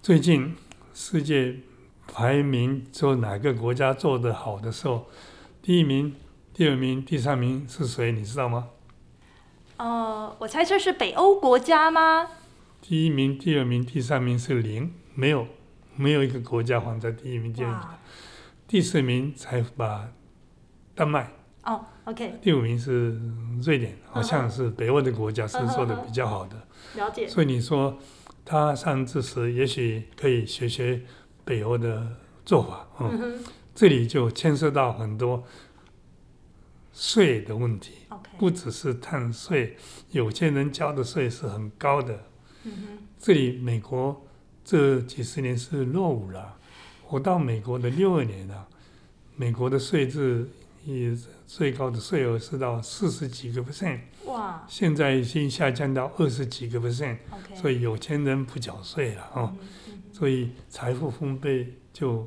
[0.00, 0.54] 最近
[0.94, 1.56] 世界
[2.06, 5.06] 排名说哪个国家做的好的时候，
[5.60, 6.14] 第一名、
[6.52, 8.12] 第二名、第三名是谁？
[8.12, 8.68] 你知道吗？
[9.78, 12.28] 呃，我猜测是北欧国家吗？
[12.80, 15.46] 第一名、第二名、第三名是零，没有，
[15.96, 17.80] 没有一个国家放在第一名、第二名。
[18.68, 20.08] 第四名才把
[20.94, 21.32] 丹麦。
[21.64, 22.34] 哦，OK。
[22.40, 23.18] 第五名是
[23.62, 26.68] 瑞典，好像是北欧的国家是做的比较好的。
[26.96, 27.26] 了解。
[27.26, 27.98] 所以你说。
[28.46, 31.00] 他上次时也许可以学学
[31.44, 35.44] 北欧的做法，嗯，嗯，这里就牵涉到很多
[36.92, 37.92] 税的问题.
[38.38, 39.76] 不只是碳税，
[40.10, 42.24] 有些人交的税是很高的，
[43.18, 44.24] 这里美国
[44.64, 46.56] 这几十年是落伍了，
[47.08, 48.66] 我到美国的六二年了，
[49.36, 50.48] 美国的税制
[50.84, 54.00] 也最高的税额是到四十几个 percent。
[54.34, 54.64] 哇！
[54.68, 57.56] 现在已经下降到二十几个 percent，Okay.
[57.56, 59.54] 所以有钱人不缴税了哦，
[60.12, 62.26] 所以财富分配就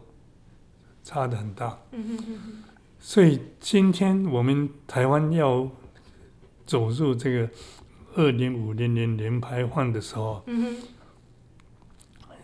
[1.03, 1.77] 差的很大。
[1.91, 2.63] 嗯、
[2.97, 5.69] 所以今天我们台湾要
[6.65, 7.49] 走入这个
[8.15, 10.77] 二零五零年零排放的时候，嗯、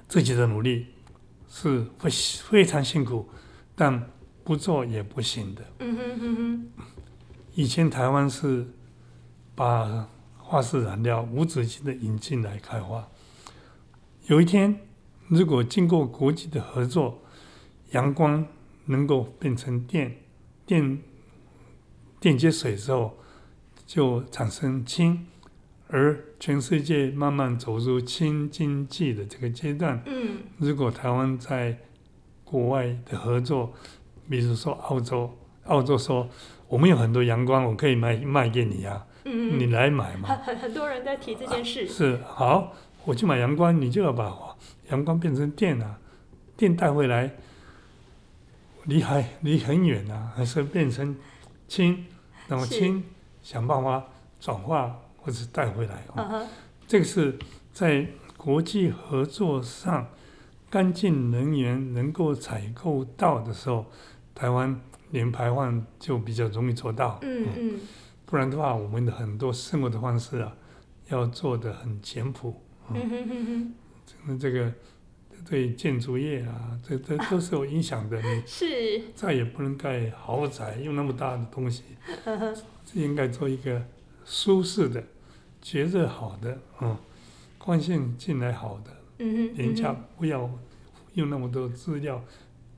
[0.09, 0.87] 自己的努力
[1.49, 3.29] 是会非常辛苦，
[3.75, 4.11] 但
[4.43, 5.63] 不做也不行的。
[7.55, 8.67] 以前台湾是。
[9.55, 13.07] 把化石燃料无止境的引进来开发。
[14.27, 14.79] 有一天，
[15.27, 17.19] 如果经过国际的合作，
[17.91, 18.45] 阳光
[18.85, 20.15] 能够变成电，
[20.65, 20.99] 电
[22.19, 23.17] 电解水之后
[23.85, 25.27] 就产生氢，
[25.87, 30.01] 而全世界慢慢走入氢经济的这个阶段。
[30.05, 31.77] 嗯，如果台湾在
[32.43, 33.73] 国外的合作，
[34.29, 36.29] 比如说澳洲，澳洲说
[36.67, 39.07] 我们有很多阳光，我可以卖卖给你呀、啊。
[39.25, 40.29] 嗯，你来买嘛？
[40.43, 41.85] 很很多人在提这件事。
[41.85, 42.73] 啊、是好，
[43.05, 44.33] 我去买阳光，你就要把
[44.89, 45.97] 阳光变成电啊，
[46.57, 47.31] 电带回来，
[48.83, 51.15] 离还离很远啊，还是变成
[51.67, 52.05] 氢，
[52.47, 53.03] 那么氢
[53.41, 54.03] 想办法
[54.39, 56.03] 转化或者带回来。
[56.15, 56.45] Uh huh.
[56.85, 57.37] 这个是
[57.71, 60.07] 在国际合作上，
[60.69, 63.85] 干净能源能够采购到的时候，
[64.35, 64.79] 台湾
[65.11, 67.19] 零排放就比较容易做到。
[67.21, 67.55] 嗯嗯。
[67.57, 67.79] 嗯
[68.33, 70.57] 不然的话，我们的很多生活的方式啊，
[71.09, 72.59] 要做的很简朴。
[72.89, 73.71] 嗯，
[74.39, 74.73] 这个
[75.47, 78.19] 对建筑业啊，这这都是有影响的。
[78.19, 81.83] 你 是再也不能盖豪宅，用那么大的东西。
[82.25, 82.55] 嗯，
[82.95, 83.85] 应该做一个
[84.25, 85.03] 舒适的、
[85.61, 86.97] 绝对好的，嗯，
[87.59, 88.91] 光线进来好的。
[89.19, 90.49] 嗯，人家不要
[91.13, 92.25] 用那么多资料，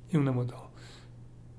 [0.10, 0.65] 用那么多。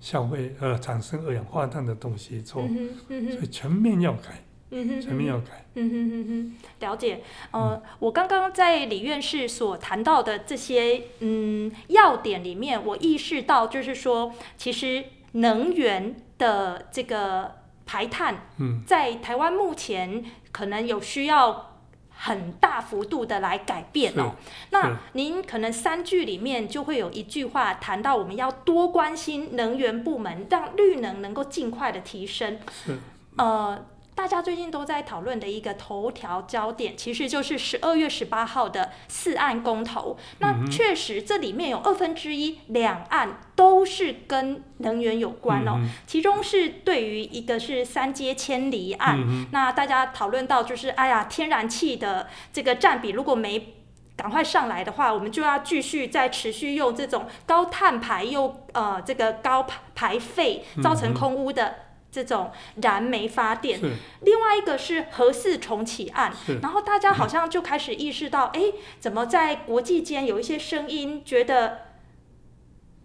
[0.06, 5.66] 消费呃产生二氧化碳的东西做，嗯嗯、所以全面要改，嗯、哼全面要改。
[5.74, 7.24] 嗯哼哼哼，了解。
[7.50, 21.72] 呃，嗯、我刚刚在李院士所谈到的这些嗯要点里面，我意识到就是说，其实能源的这个排碳，嗯，在台湾目前可能有需要。
[22.16, 24.32] 很大幅度的来改变哦。
[24.70, 32.58] 那您可能三句里面就会有一句话谈到，我们要多关心能源部门，让绿能能够尽快的提升。
[32.70, 32.98] 是，
[33.36, 33.86] 呃。
[34.16, 40.16] 大家最近都在讨论的一个头条焦点，其实就是十二月十八号的四案公投。
[40.38, 45.78] 那确实，这里面有二分之一两岸都是跟能源有关哦。
[46.06, 53.74] 其中是对于一个是三接千里案，那大家讨论到就是，哎呀，天然气的这个占比如果没
[54.16, 61.85] 赶快上来的话，我们就要继续再持续用这种高碳排又呃这个高排排废造成空污的。
[62.16, 63.78] 这种燃煤发电。
[64.22, 68.62] 另外一个是核四重启案，然后大家好像就开始意识到，哎，
[68.98, 71.80] 怎么在国际间有一些声音觉得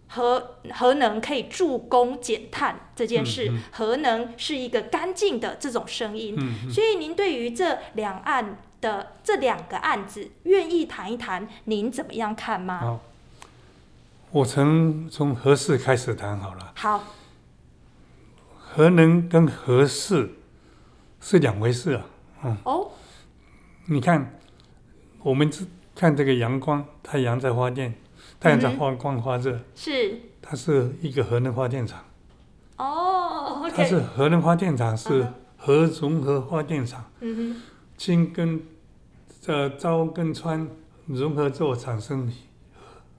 [0.08, 6.38] 核核能可以助攻减碳这件事，嗯嗯、核能是一个干净的这种声音。
[6.70, 13.00] 所以您对于这两岸的这两个案子，愿意谈一谈，您怎么样看吗？
[14.30, 16.72] 我从从核四开始谈好了。
[16.74, 17.04] 好，
[18.74, 20.30] 核能跟核四
[21.20, 22.06] 是两回事啊。
[22.44, 22.56] 嗯。
[22.64, 22.90] 哦。
[23.86, 24.38] 你看，
[25.22, 25.50] 我们
[25.94, 27.94] 看这个阳光，太阳在发电，
[28.40, 29.60] 太阳在发光发热。
[29.74, 30.20] 是。
[30.40, 32.02] 它是一个核能发电厂。
[32.78, 33.70] 哦。
[33.74, 35.26] 它是核能发电厂，是
[35.58, 37.04] 核融合发电厂。
[37.20, 37.62] 嗯哼。
[37.98, 38.62] 氢跟
[39.46, 40.66] 呃氘跟氚
[41.06, 42.32] 融合之后产生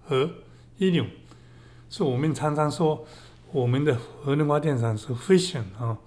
[0.06, 0.30] 核
[0.80, 1.08] helium，
[1.90, 3.06] 所以我们常常说
[3.54, 5.98] 我们的核能发电厂是 fission 啊，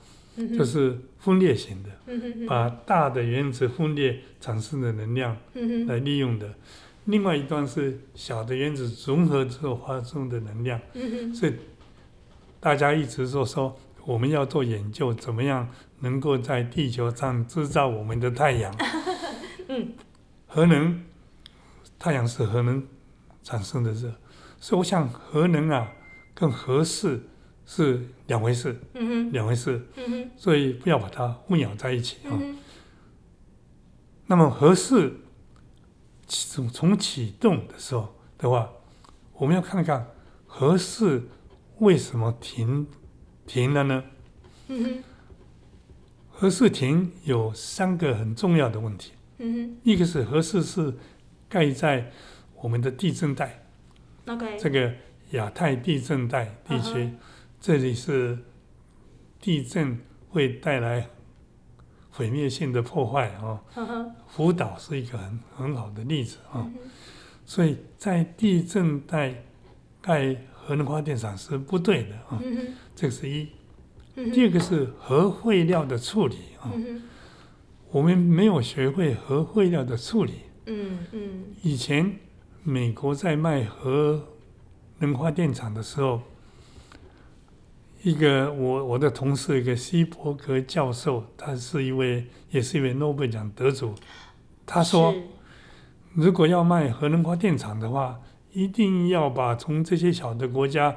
[0.58, 1.90] 就是分裂型的，
[2.46, 5.36] 把大的原子分裂产生的能量
[5.86, 6.54] 来利用的。
[7.04, 10.80] 另外一端是小的原子融合之后发生的能量，
[11.32, 11.54] 所以
[12.58, 15.68] 大家一直说说我们要做研究，怎么样
[16.00, 18.74] 能够在地球上制造我们的太阳。
[19.68, 19.92] 嗯。
[20.48, 21.02] 核能，
[21.98, 22.86] 太阳是核能
[23.42, 24.14] 产生的热，
[24.58, 25.92] 所以我想核能啊，
[26.34, 27.22] 跟核四
[27.66, 28.80] 是两回事，
[29.32, 29.84] 两回事，
[30.36, 32.30] 所以不要把它混淆在一起啊。
[32.30, 32.56] 嗯、
[34.26, 35.20] 那么核四
[36.26, 38.70] 从从启动的时候的话，
[39.34, 40.06] 我们要看看
[40.46, 41.28] 核四
[41.78, 42.86] 为什么停
[43.46, 44.04] 停了呢？
[44.68, 45.04] 嗯、哼
[46.30, 49.12] 核四停有三个很重要的问题。
[49.38, 50.94] 嗯，一个是核四是
[51.48, 52.10] 盖在
[52.62, 53.66] 我们的地震带
[54.26, 54.92] ，OK，这个
[55.32, 57.10] 亚太地震带地区，uh huh.
[57.60, 58.38] 这里是
[59.40, 59.98] 地震
[60.28, 61.08] 会带来
[62.10, 63.60] 毁灭性的破坏啊。
[63.74, 64.10] Uh.
[64.28, 66.60] 福岛是一个很很好的例子啊。
[66.60, 66.70] Uh.
[67.44, 69.42] 所以在地震带
[70.00, 72.40] 盖核能发电厂是不对的啊。
[72.42, 72.68] Uh.
[72.94, 73.48] 这个是一。
[74.16, 74.30] Uh.
[74.32, 76.70] 第二个是核废料的处理啊。
[76.74, 77.00] Uh.
[77.90, 80.32] 我们没有学会核废料的处理。
[80.66, 81.30] 嗯嗯。
[81.30, 82.18] 嗯，以前
[82.62, 84.28] 美国在卖核
[84.98, 86.20] 能发电厂的时候，
[88.02, 93.94] 一个我我的同事一个希伯格教授，他是一位也是一位诺贝尔奖得主。
[94.64, 95.14] 他说，
[96.14, 98.20] 如果要卖核能发电厂的话，
[98.52, 100.96] 一定要把从这些小的国家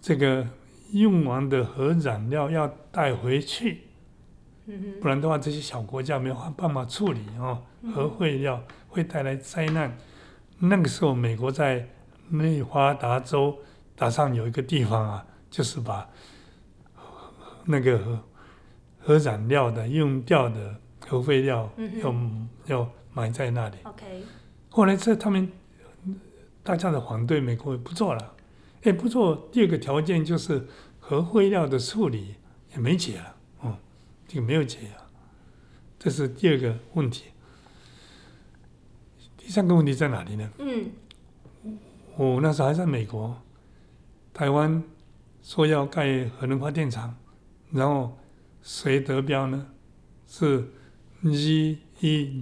[0.00, 0.46] 这个
[0.92, 3.82] 用完的核燃料要带回去。
[5.00, 7.62] 不然的话，这些小国家没有办法处理哦，
[7.94, 9.96] 核废料会带来灾难。
[10.58, 11.88] 那个时候，美国在
[12.30, 13.58] 内华达州
[13.94, 15.26] 岛上有一个地方啊，
[15.56, 16.06] 就是把
[17.64, 18.22] 那个核
[19.00, 22.14] 核燃料的用掉的核废料要
[22.66, 23.78] 要埋在那里。
[23.84, 24.22] OK。
[24.68, 25.50] 后来这他们
[26.62, 28.34] 大家的反对，美国也不做了。
[28.82, 30.68] 哎，不做，第二个条件就是
[31.00, 32.34] 核废料的处理
[32.72, 33.78] 也没解了。
[34.28, 35.08] 这个没有解啊，
[35.98, 37.30] 这是第二个问题。
[39.38, 40.50] 第三个问题在哪里呢？
[40.58, 40.90] 嗯，
[42.16, 43.40] 我那时候还在美国，
[44.34, 44.82] 台湾
[45.46, 47.14] 说要盖核能发电厂，
[47.70, 48.18] 然后
[48.62, 49.64] 谁得标呢？
[50.26, 50.68] 是
[51.22, 51.78] GE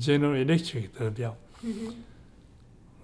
[0.01, 1.37] General Electric 得标。
[1.61, 1.95] 嗯。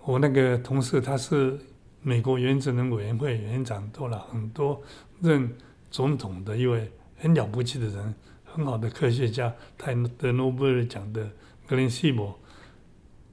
[0.05, 1.59] 我那个同事他是
[2.01, 4.80] 美国原子能委员会委员长，做了很多
[5.20, 5.55] 任
[5.90, 8.14] 总统的一位很了不起的人。
[8.46, 11.30] 很好的科学家，他得诺贝尔奖的
[11.66, 12.40] 格林西伯，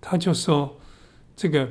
[0.02, 0.78] 他就说
[1.34, 1.68] ：“这个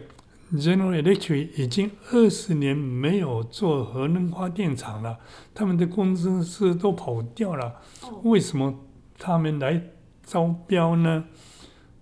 [0.53, 5.19] General Electric 已经二十年没有做核能发电厂了，
[5.53, 7.81] 他们的工程师都跑掉了，
[8.23, 8.79] 为什么
[9.19, 9.83] 他们来
[10.23, 11.25] 招标呢？”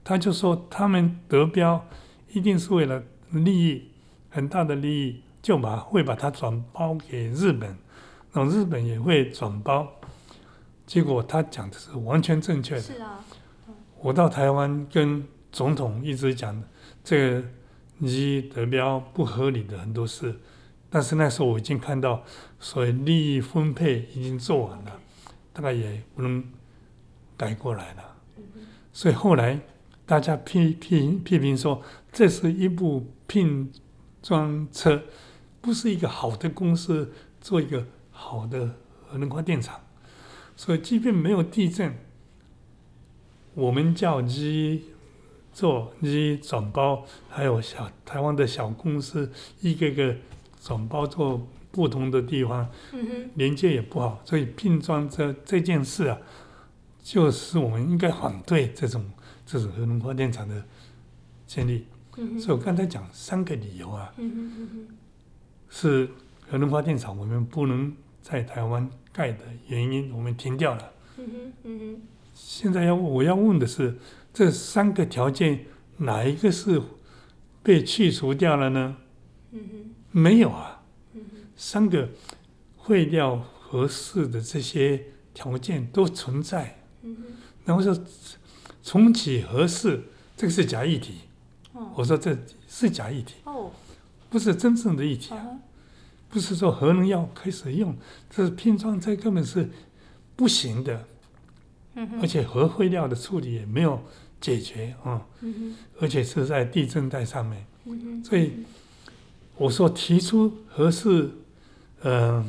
[0.05, 1.87] 他就说：“他们得标
[2.33, 3.91] 一定是为了利益，
[4.29, 7.79] 很大的利益，就把会把它转包给日本，
[8.33, 9.91] 然后日本也会转包。”
[10.87, 12.81] 结果他讲的是完全正确的。
[12.83, 13.25] 是啊，
[14.03, 16.63] 我到台湾跟总统一直讲
[17.03, 17.49] 这个
[18.01, 20.41] 一得标不合理的很多事，
[20.91, 22.25] 但是那时候我已经看到
[22.59, 25.01] 所谓利益分配已经做完了，
[25.53, 26.45] 大概也不能
[27.37, 28.17] 改过来了。
[28.93, 29.61] 所以后来
[30.07, 31.83] 大家批批批评说，
[32.13, 33.73] 这是一部拼
[34.23, 35.03] 装车，
[35.61, 38.75] 不是一个好的公司做一个好的
[39.07, 39.81] 核能发电厂。
[40.57, 41.97] 所以，即便没有地震，
[43.55, 44.85] 我们叫机
[45.55, 49.31] 做机转包，还有小台湾的小公司
[49.61, 50.15] 一个个
[50.61, 52.69] 转包做不同的地方，
[53.37, 56.19] 连接也不好，所以拼装这这件事啊，
[57.03, 59.05] 就是我们应该反对这种
[59.47, 60.63] 这种核能发电厂的
[61.47, 61.87] 建立。
[62.39, 64.13] 所以我刚才讲三个理由啊，
[65.69, 66.09] 是
[66.49, 67.93] 核能发电厂我们不能
[68.23, 70.93] 在台湾盖的原因，我们停掉了。
[72.33, 73.97] 现在要我要问的是，
[74.35, 75.65] 这三个条件
[75.97, 76.83] 哪一个是
[77.63, 78.97] 被去除掉了呢？
[80.11, 80.83] 没有啊。
[81.57, 82.09] 三个
[82.85, 87.25] 废料合适的这些条件都存在，嗯、哼
[87.65, 87.97] 然后说
[88.83, 90.03] 重启合适，
[90.37, 91.21] 这个是假议题。
[91.73, 93.71] 哦、我说这是假议题，哦、
[94.29, 95.59] 不是真正的议题啊，哦、
[96.29, 97.97] 不是说核能要开始用，
[98.29, 99.71] 这是拼装，这根本是
[100.35, 101.07] 不行的。
[101.95, 104.03] 嗯、哼而且核废料的处理也没有
[104.45, 108.53] 解决啊，嗯、而且是在地震带上面，嗯、所以
[109.57, 111.31] 我说提出核四。
[112.07, 112.47] 嗯、呃，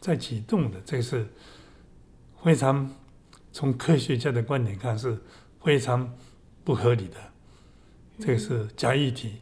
[0.00, 1.26] 在启动的，这个是
[2.44, 2.88] 非常
[3.52, 5.18] 从科学家的观点看是
[5.64, 6.08] 非常
[6.62, 7.16] 不合理的，
[8.20, 9.40] 这个是假议题。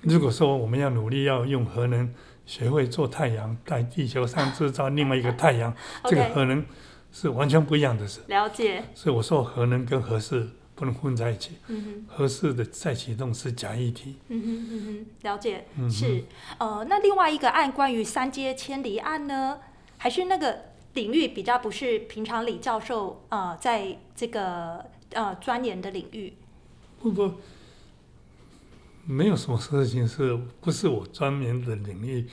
[0.00, 2.10] 如果说我们要努力要用核能
[2.46, 5.76] 学会做太阳，在地球上制造另外一个太阳，
[6.08, 6.64] 这个核能
[7.12, 8.22] 是完全不一样的事。
[8.28, 8.82] 了解。
[8.94, 10.48] 所以我说核能跟核四。
[10.80, 11.50] 不能混在一起。
[11.66, 14.16] 嗯哼，核四的再启动是假议题。
[14.28, 15.66] 嗯哼嗯哼，了解。
[15.76, 16.24] 嗯、是
[16.56, 19.58] 呃，那另外一个案关于三阶迁离案呢，
[19.98, 26.32] 还是那个领域比较不是平常李教授呃在这个呃钻研的领域？
[26.98, 27.34] 不不，
[29.04, 32.26] 没有什么事情是不是我钻研的领域。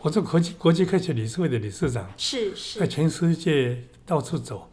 [0.00, 4.68] 我做国际国际科学理事会的理事长，是是，在全世界到处走。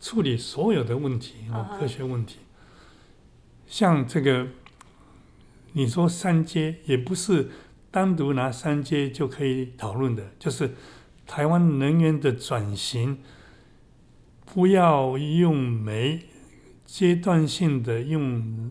[0.00, 2.38] 处理所有的问题啊，科学问题，
[3.66, 4.46] 像这个，
[5.72, 7.48] 你说三阶也不是
[7.90, 10.70] 单独拿三阶就可以讨论的，就是
[11.26, 13.18] 台湾能源的转型，
[14.46, 16.20] 不要用煤，
[16.86, 18.70] 阶段性的用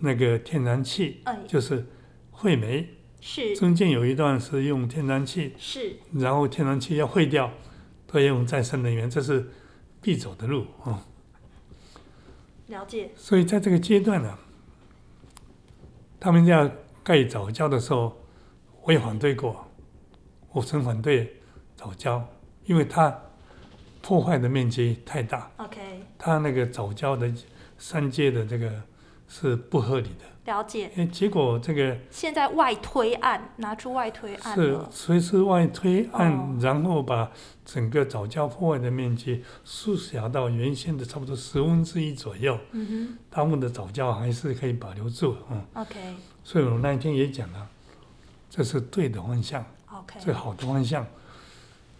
[0.00, 1.86] 那个天然气，就是
[2.30, 2.90] 汇煤，
[3.22, 3.56] 是。
[3.56, 7.50] 中间有一段是用天然气，是，然后天然气要废掉，
[8.06, 9.48] 都要用再生能源，这是。
[10.06, 11.02] 必走的路啊，
[12.68, 13.10] 了解。
[13.16, 14.38] 所以在这个阶段呢，
[16.20, 16.70] 他们要
[17.02, 18.16] 盖早教的时候，
[18.84, 19.66] 我也反对过，
[20.52, 21.42] 我曾反对
[21.74, 22.24] 早教，
[22.66, 23.20] 因为它
[24.00, 25.50] 破坏的面积太大。
[25.56, 25.80] OK，
[26.16, 27.34] 它那个早教的
[27.76, 28.80] 三阶的这个
[29.28, 30.24] 是不合理的。
[30.46, 37.32] 了解，哎，结果这个现在外推案拿出外推案是随时外推案，哦、然后把
[37.64, 42.56] 整个早教破坏的面积缩小到原先的差不多十分之一左右。
[42.70, 45.36] 嗯哼，他们的早教还是可以保留住。
[45.50, 46.14] 嗯，OK。
[46.44, 47.66] 所以我那一天也讲了，
[48.48, 49.66] 这是对的方向。
[49.92, 51.04] OK，最好的方向。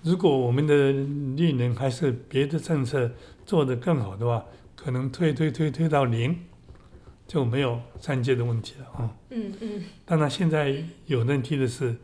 [0.02, 0.92] 如果我们的
[1.34, 3.10] 绿能还是别的政策
[3.44, 4.44] 做得更好的话，
[4.76, 6.38] 可能推推推推到零。
[7.26, 9.10] 就没有三阶的问题了啊。
[9.30, 9.84] 嗯嗯。
[10.04, 11.96] 当然，现在有问题的是，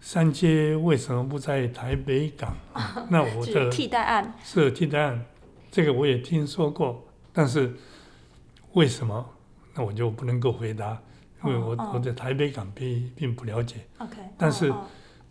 [0.00, 2.56] 三阶为什么不在台北港？
[3.08, 5.24] 那我的替代案是替代案，
[5.70, 7.72] 这个我也听说过，但是
[8.72, 9.24] 为什么？
[9.74, 11.00] 那我就不能够回答，
[11.44, 13.76] 因为我我在台北港并并不了解。
[13.98, 14.16] OK。
[14.36, 14.72] 但是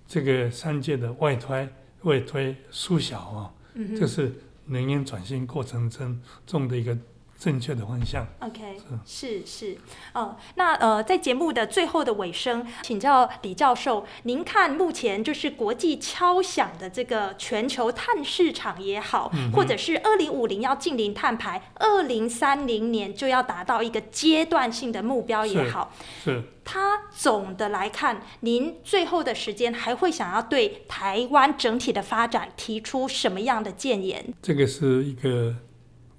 [0.08, 1.68] 这个三阶的外推
[2.04, 3.54] 外推缩小啊，
[3.98, 4.34] 这是
[4.66, 6.98] 能源转型过程中中的一个。
[7.40, 8.28] 正确的方向。
[8.40, 8.76] OK，
[9.06, 9.78] 是是，
[10.14, 34.34] 哦，那呃，在节目的最后的尾声，请教李教授，您看目前就是国际敲响的这个全球碳市场也好，嗯、或者是二零五零要近零碳排，二零三零年就要达到一个阶段性的目标也好，是，是它总的来看，您最后的时间还会想要对台湾整体的发展提出什么样的建言？
[34.42, 35.56] 这个是一个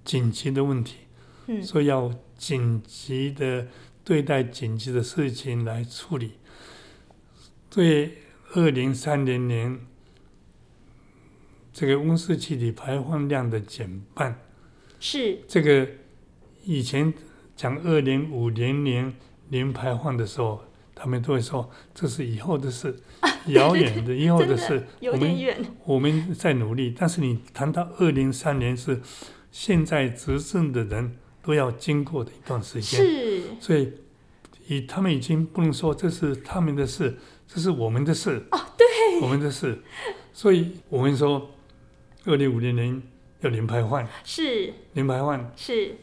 [0.03, 0.97] 紧急的问题。
[1.63, 3.67] 说要紧急的
[4.05, 6.33] 对待紧急的事情来处理，
[7.69, 8.19] 对
[8.55, 9.79] 二零三零年
[11.73, 14.41] 这个温室气体排放量的减半，
[14.99, 15.89] 是这个
[16.65, 17.13] 以前
[17.55, 19.15] 讲二零五零年
[19.49, 22.99] 零排放的时候，他们都会说这是以后的事，
[23.47, 24.87] 遥远的以后的事。
[25.01, 29.01] 我们我们在努力，但是你谈到二零三年是
[29.53, 31.17] 现在执政的人。
[31.43, 33.93] 都要经过的一段时间，是，所以
[34.67, 37.17] 以他们已经不能说这是他们的事，
[37.49, 38.43] 这是我们的事。
[38.51, 39.81] 哦，对，我们的事。
[40.33, 41.51] 所以我们说，
[42.25, 43.03] 二零五零年
[43.41, 45.97] 要零排放，是零排放，是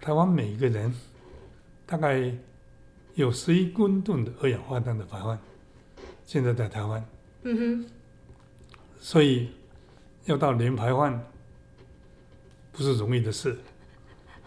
[0.00, 0.94] 台湾每一个人
[1.84, 2.32] 大概
[3.14, 5.38] 有十一公吨的二氧化碳的排放，
[6.24, 7.04] 现在在台湾。
[7.42, 7.86] 嗯哼。
[8.98, 9.50] 所以
[10.24, 11.22] 要到零排放
[12.72, 13.56] 不是容易的事，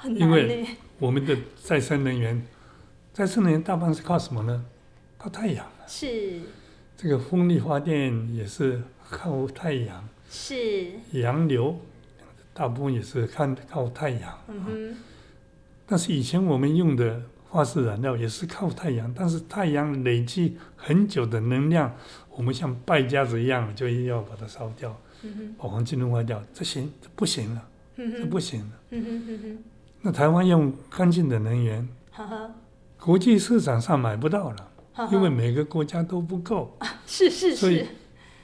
[0.05, 0.65] 因为
[0.97, 2.45] 我们的再生能源，
[3.13, 4.65] 再生能源大半是靠什么呢？
[5.17, 5.65] 靠太阳。
[5.87, 6.41] 是。
[6.95, 10.07] 这个风力发电也是靠太阳。
[10.29, 10.91] 是。
[11.11, 11.79] 洋流
[12.53, 14.39] 大部分也是看靠太阳。
[14.47, 14.97] 嗯哼。
[15.85, 21.95] 但是以前我们用的化石燃料也是靠太阳，但是太阳累积很久的能量。
[22.29, 24.97] 我们像败家子一样，就要把它烧掉，
[25.57, 28.97] 把黄金融化掉，这行这不行了，这不行了。
[30.01, 31.87] 那台湾用干净的能源，
[32.99, 34.71] 国际市场上买不到了，
[35.11, 36.77] 因为每个国家都不够。
[37.05, 37.55] 是是是。
[37.55, 37.85] 所以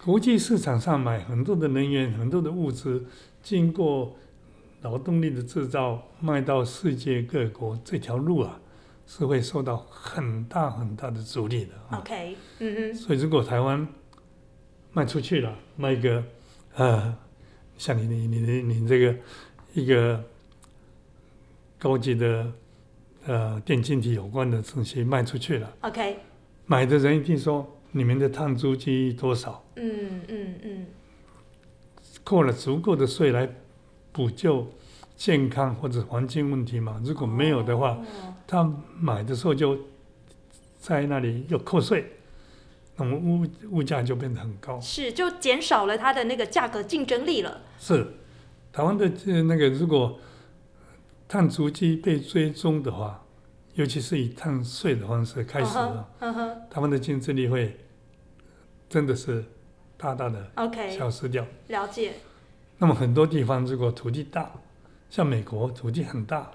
[0.04, 3.06] 国际市场上买很多的能源，很多的物资，
[3.42, 4.16] 经过
[4.82, 8.60] 劳动力的制造，卖到世界各国，这条路啊。
[9.08, 11.74] 是会受到很大很大的阻力的。
[11.96, 12.94] OK，嗯嗯。
[12.96, 13.88] 所以如果台湾
[14.94, 16.24] 卖出去了，卖一个
[16.74, 17.16] 呃，
[17.78, 19.16] 像你你你你你这个
[19.76, 20.24] 一个
[21.78, 22.52] 高级的
[23.26, 26.18] 呃电晶体有关的东西卖出去了，OK，
[26.66, 29.64] 买的人一定说你们的碳足迹多少？
[29.76, 30.86] 嗯嗯嗯。
[32.24, 33.48] 扣了足够的税来
[34.12, 34.68] 补救
[35.16, 37.02] 健康或者环境问题嘛？
[37.04, 37.90] 如果没有的话。
[37.90, 38.06] Oh.
[38.48, 39.76] 他买的时候就
[40.78, 42.12] 在那里又扣税，
[42.96, 44.80] 那么物物价就变得很高。
[44.80, 47.62] 是，就减少了它的那个价格竞争力了。
[47.80, 48.06] 是，
[48.72, 49.10] 台湾的
[49.42, 50.20] 那个如果
[51.28, 53.24] 碳足迹被追踪的话，
[53.74, 56.10] 尤其是以碳税的方式开始了，
[56.70, 57.78] 他们的竞争力会
[58.88, 59.44] 真的是
[59.98, 60.52] 大大的
[60.90, 61.46] 消失掉。
[61.68, 62.14] 了解。
[62.78, 64.52] 那么很多地方如果土地大，
[65.10, 66.52] 像美国土地很大。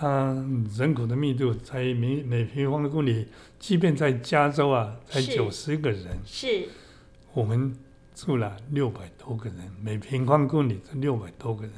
[0.00, 0.32] 它
[0.76, 3.26] 人口的密度才每每平方公里，
[3.58, 6.16] 即便在加州啊，才九十个人。
[6.24, 6.68] 是。
[7.34, 7.76] 我们
[8.14, 11.72] 住了六百多个人，每平方公里是六百多个人。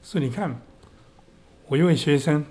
[0.00, 0.58] 所以你看，
[1.72, 2.44] 我一位学生，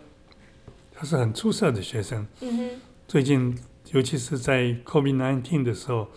[0.92, 2.26] 他是很出色的学生。
[2.40, 2.70] 嗯哼。
[3.08, 3.56] 最近，
[3.92, 6.08] 尤其是在 COVID-19 的时候，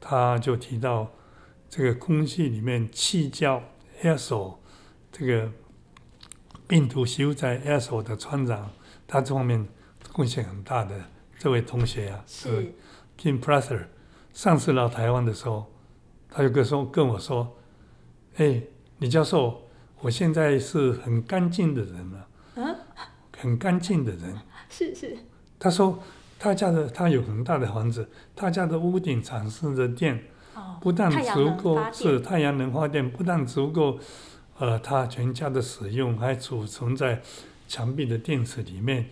[0.00, 1.10] 他就提到
[1.68, 3.60] 这个空气里面气胶
[4.02, 4.58] aerosol
[5.10, 5.50] 这个。
[6.68, 8.70] 病毒吸入在 aerosol 的船长，
[9.08, 9.66] 他这方面
[10.12, 11.06] 贡献很大的
[11.36, 12.72] 这位同学啊，是
[13.18, 13.88] Kim p r a s s e r。
[14.32, 15.66] 上次来台湾的时候，
[16.28, 17.56] 他就跟说跟我说
[18.38, 18.62] ：“哎，
[18.98, 19.68] 李教授，
[20.00, 22.76] 我现在是很干净的人了，嗯，
[23.36, 24.36] 很干净的人。”
[24.68, 25.18] 是是。
[25.58, 25.98] 他说
[26.38, 30.24] 他家的他有很大的房子，他家的屋顶产生的电，
[30.80, 33.98] 不但足够是太阳能发电，不但足够。
[34.58, 37.22] 呃，他全家的使用还储存在
[37.66, 39.08] 墙壁的电池里面，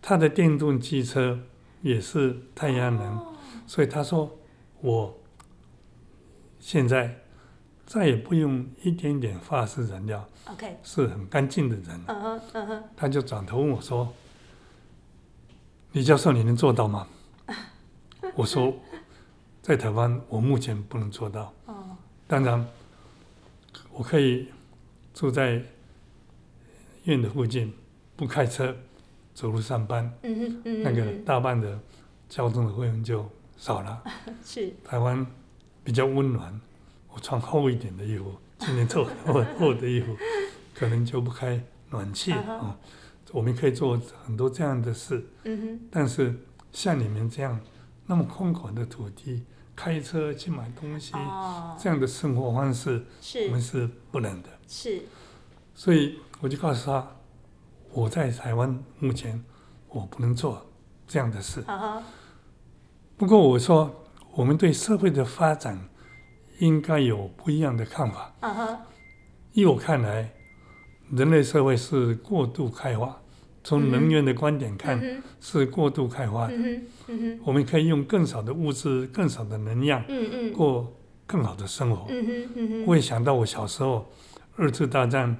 [0.00, 1.40] 他的电动机车
[1.82, 3.34] 也是太阳能，哦、
[3.66, 4.38] 所以他说
[4.80, 5.20] 我
[6.58, 7.21] 现在
[7.86, 12.00] 再也不用一点点化石燃料，OK，是很干净的人。
[12.06, 14.12] 嗯哼，嗯哼，他就转头问我说
[15.92, 17.06] ：“李教授，你能做到吗？”
[18.34, 18.74] 我说
[19.62, 21.52] ：“在台湾，我目前不能做到。
[21.66, 22.66] 哦、当然，
[23.92, 24.48] 我可以。”
[25.14, 25.62] 住在
[27.04, 27.70] 院的附近，
[28.16, 28.74] 不开车，
[29.34, 31.78] 走路上班，嗯哼嗯哼，那个大半的
[32.30, 33.28] 交通的费用就
[33.58, 34.02] 少了。
[34.42, 34.72] 是。
[34.82, 35.26] 台湾
[35.84, 36.58] 比较温暖，
[37.14, 40.16] 我穿厚一点的衣服，今年穿厚 厚的衣服，
[40.74, 42.76] 可能就不开暖气啊、嗯。
[43.32, 45.26] 我们可以做很多这样的事。
[45.44, 45.80] 嗯哼。
[45.90, 46.34] 但是
[46.72, 47.60] 像你们这样
[48.06, 49.44] 那么空旷的土地，
[49.74, 53.04] 开车去买东西，哦、这样的生活方式，
[53.46, 54.48] 我们是不能的。
[54.66, 55.02] 是，
[55.74, 57.16] 所以我就告诉他，
[57.92, 59.42] 我在台湾目前
[59.88, 60.66] 我不能做
[61.06, 61.64] 这样的事。
[63.16, 65.78] 不过我说，我们对社会的发展
[66.62, 68.32] 应该有不一样的看法。
[69.52, 70.32] 依我看来，
[71.10, 73.20] 人类社会是过度开发，
[73.64, 76.54] 从能源的观点看是过度开发的。
[77.44, 80.04] 我们可以用更少的物质、更少的能量，
[80.54, 80.94] 过
[81.26, 82.06] 更好的生活。
[82.86, 84.06] 我也想到我小时候。
[84.54, 85.30] 二次大战，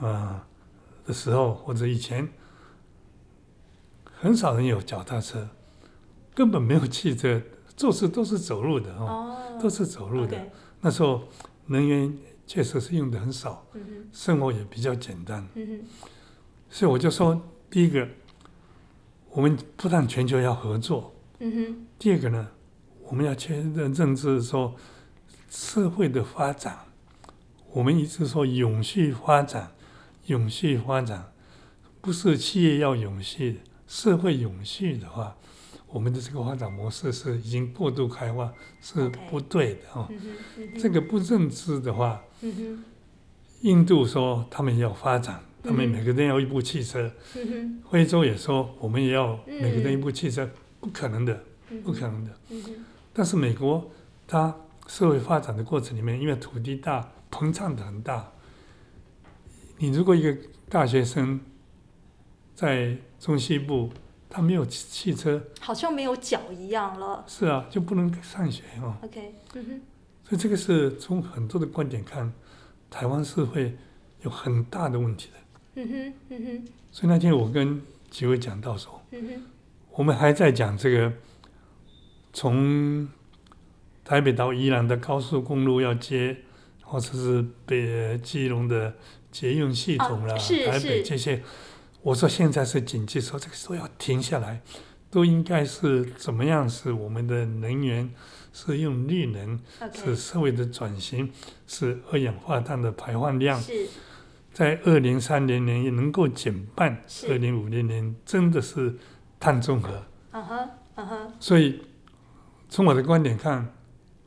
[0.00, 0.40] 啊、呃、
[1.06, 2.28] 的时候或者以前，
[4.04, 5.48] 很少人有脚踏车，
[6.34, 7.40] 根本没有汽车，
[7.74, 10.36] 做事都是走路的哦，都是走路的。
[10.36, 10.40] Okay.
[10.80, 11.24] 那时候
[11.66, 12.16] 能源
[12.46, 13.66] 确实是用的很少，
[14.12, 15.46] 生活也比较简单。
[16.68, 18.08] 所以我就说，第一个，
[19.30, 21.14] 我们不但全球要合作，
[21.98, 22.48] 第二个呢，
[23.04, 24.74] 我们要确认认知说
[25.48, 26.86] 社会的发展。
[27.72, 29.72] 我们一直说永续发展，
[30.26, 31.32] 永续发展，
[32.00, 35.36] 不是企业要永续，社会永续的话，
[35.92, 40.08] 我们的这个发展模式是已经过度开发，是不对的哦。
[40.78, 42.22] 这个不认知的话，
[43.62, 47.10] 印度说他们要发展，他们每个人要一部汽车。
[47.90, 50.48] 非洲也说我们也要每个人一部汽车，
[50.80, 51.44] 不可能的，
[51.82, 52.30] 不可能的。
[53.12, 53.90] 但是美国
[54.26, 54.54] 它
[54.86, 58.32] 社会发展的过程里面，因为土地大，膨胀的很大。
[59.78, 60.36] 你如果一个
[60.68, 61.40] 大学生
[62.54, 63.90] 在中西部，
[64.32, 67.24] 他没有汽车，好像没有脚一样了。
[67.26, 68.94] 是啊，就不能上学哦。
[69.02, 69.80] OK，嗯哼。
[70.22, 72.32] 所以这个是从很多的观点看，
[72.88, 73.76] 台湾是会
[74.22, 75.82] 有很大的问题的。
[75.82, 76.68] 嗯哼，嗯哼。
[76.92, 79.42] 所以那天我跟几位讲到说，嗯哼，
[79.90, 81.12] 我们还在讲这个，
[82.32, 83.08] 从
[84.04, 86.36] 台北到宜兰的高速公路要接，
[86.82, 88.94] 或者是北基隆的
[89.32, 91.42] 捷运系统啦，台北这些。
[92.02, 94.62] 我说现在是紧急时候，这个时候要停下来，
[95.10, 96.68] 都应该是怎么样？
[96.68, 98.10] 是我们的能源
[98.52, 99.60] 是用绿能.
[99.92, 101.30] 是社会的转型，
[101.66, 103.62] 是二氧化碳的排放量，
[104.52, 108.96] 在二零三零年也能够减半，二零五零年真的是
[109.38, 110.02] 碳中和。
[110.32, 111.32] 嗯哼，嗯哼。
[111.38, 111.82] 所以
[112.68, 113.74] 从我的观点看，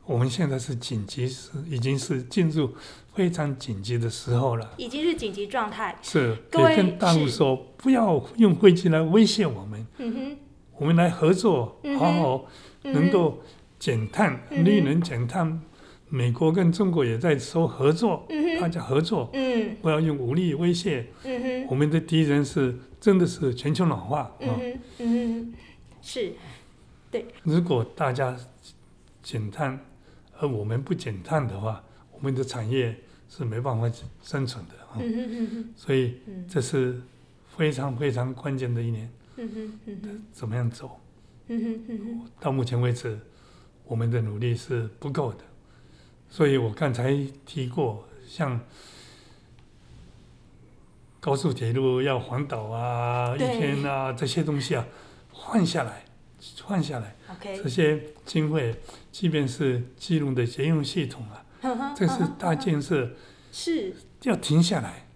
[0.06, 2.70] 我们现在是紧急时，已经是进入。
[3.14, 5.96] 非常紧急的时候了，已经是紧急状态。
[6.02, 9.86] 是，得跟大陆说，不要用飞机来威胁我们。
[9.98, 10.36] 嗯哼，
[10.80, 12.46] 我们来合作，好好
[12.82, 13.40] 能够
[13.78, 15.62] 减碳，绿能减碳。
[16.08, 18.26] 美国跟中国也在说合作，
[18.60, 21.06] 大家合作，嗯，不要用武力威胁。
[21.22, 24.34] 嗯哼，我们的敌人是真的是全球暖化。
[24.40, 25.54] 嗯哼，嗯哼，
[26.02, 26.32] 是，
[27.12, 27.26] 对。
[27.44, 28.36] 如果大家
[29.22, 29.78] 减碳，
[30.38, 31.82] 而我们不减碳的话，
[32.12, 32.96] 我们的产业。
[33.26, 33.90] 是没办法
[34.22, 35.00] 生存的啊，
[35.74, 37.00] 所以这是
[37.56, 39.10] 非常非常关键的一年，
[40.32, 41.00] 怎么样走？
[42.38, 43.18] 到目前为止，
[43.86, 45.38] 我们的努力是不够的，
[46.28, 48.60] 所以我刚才提过，像
[51.18, 54.86] 高速铁路要环岛啊，一天啊这些东西啊，
[55.32, 56.04] 换下来，
[56.62, 58.76] 换下来，这些经费，
[59.14, 61.94] 即便是基隆的捷运系统啊。
[61.94, 63.08] 这是大建设，
[63.52, 63.94] 是
[64.24, 65.06] 要停下来，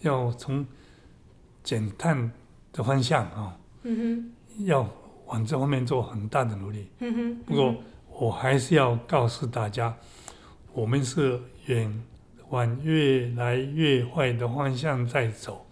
[0.00, 0.66] 要从
[1.64, 2.30] 减碳
[2.70, 3.58] 的方向啊，
[4.58, 4.86] 要
[5.24, 6.90] 往这方面做很大的努力。
[7.46, 7.74] 不过
[8.10, 9.96] 我还是要告诉大家，
[10.74, 12.04] 我们是远
[12.50, 15.66] 往越来越坏的方向在走。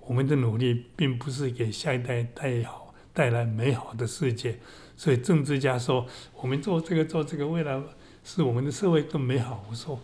[0.00, 4.58] 我们的努力并不是给下一代带好带来美好的世界。
[5.00, 7.82] 所以政治家说，我们做这个做这个，未来。
[8.22, 9.64] 是我们的社会更美好。
[9.70, 9.98] 我说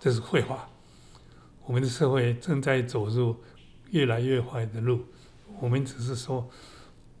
[0.00, 0.70] 这是废话。
[1.66, 3.36] 我们的社会正在走入
[3.90, 5.04] 越来越坏的路。
[5.60, 6.48] 我们只是说，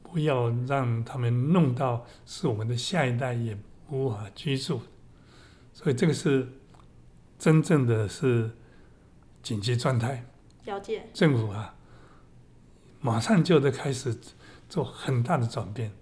[0.02, 3.58] 不要让他们弄到是我们的下一代也
[3.90, 4.80] 无法居住。
[5.74, 6.48] 所以这个是
[7.38, 8.50] 真正的是
[9.42, 10.24] 紧急状态。
[10.64, 11.06] 了解。
[11.12, 11.74] 政府啊，
[13.02, 14.16] 马上就得开始
[14.66, 15.92] 做很大的转变。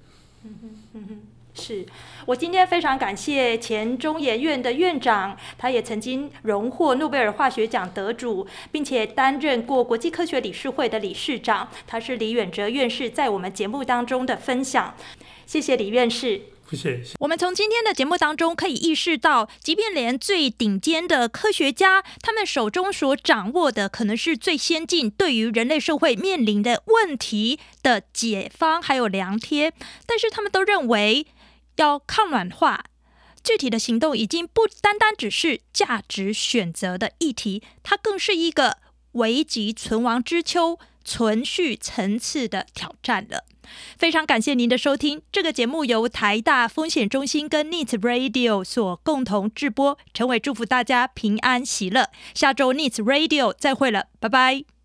[0.47, 1.21] 嗯哼，嗯哼。
[1.59, 1.87] 是
[2.27, 11.67] 我今天非常感谢前中研院的院长，他也曾经荣获诺贝尔化学奖得主，并且担任过国际科学理事会的理事长。
[11.87, 14.95] 他是李远哲院士在我们节目当中的分享，
[15.47, 16.43] 谢谢李院士。
[16.75, 17.15] 谢谢。
[17.21, 29.73] 我们从今天的节目当中可以意识到，即便连最顶尖的科学家，他们手中所掌握的可能是最先进，对于人类社会面临的问题的解方还有良贴，
[30.07, 31.27] 但是他们都认为。
[31.79, 32.87] 要抗暖化，
[33.45, 38.79] 具体的行动已经不单单只是价值选择的议题，它更是一个
[39.13, 43.45] 危急存亡之秋、存续层次的挑战了。
[43.99, 49.99] 非常感谢您的收听，这个节目由台大风险中心跟 nits Radio 所共同制播。
[50.15, 54.76] 陈伟祝福大家平安喜乐，下周 nits Radio 再会了，拜拜。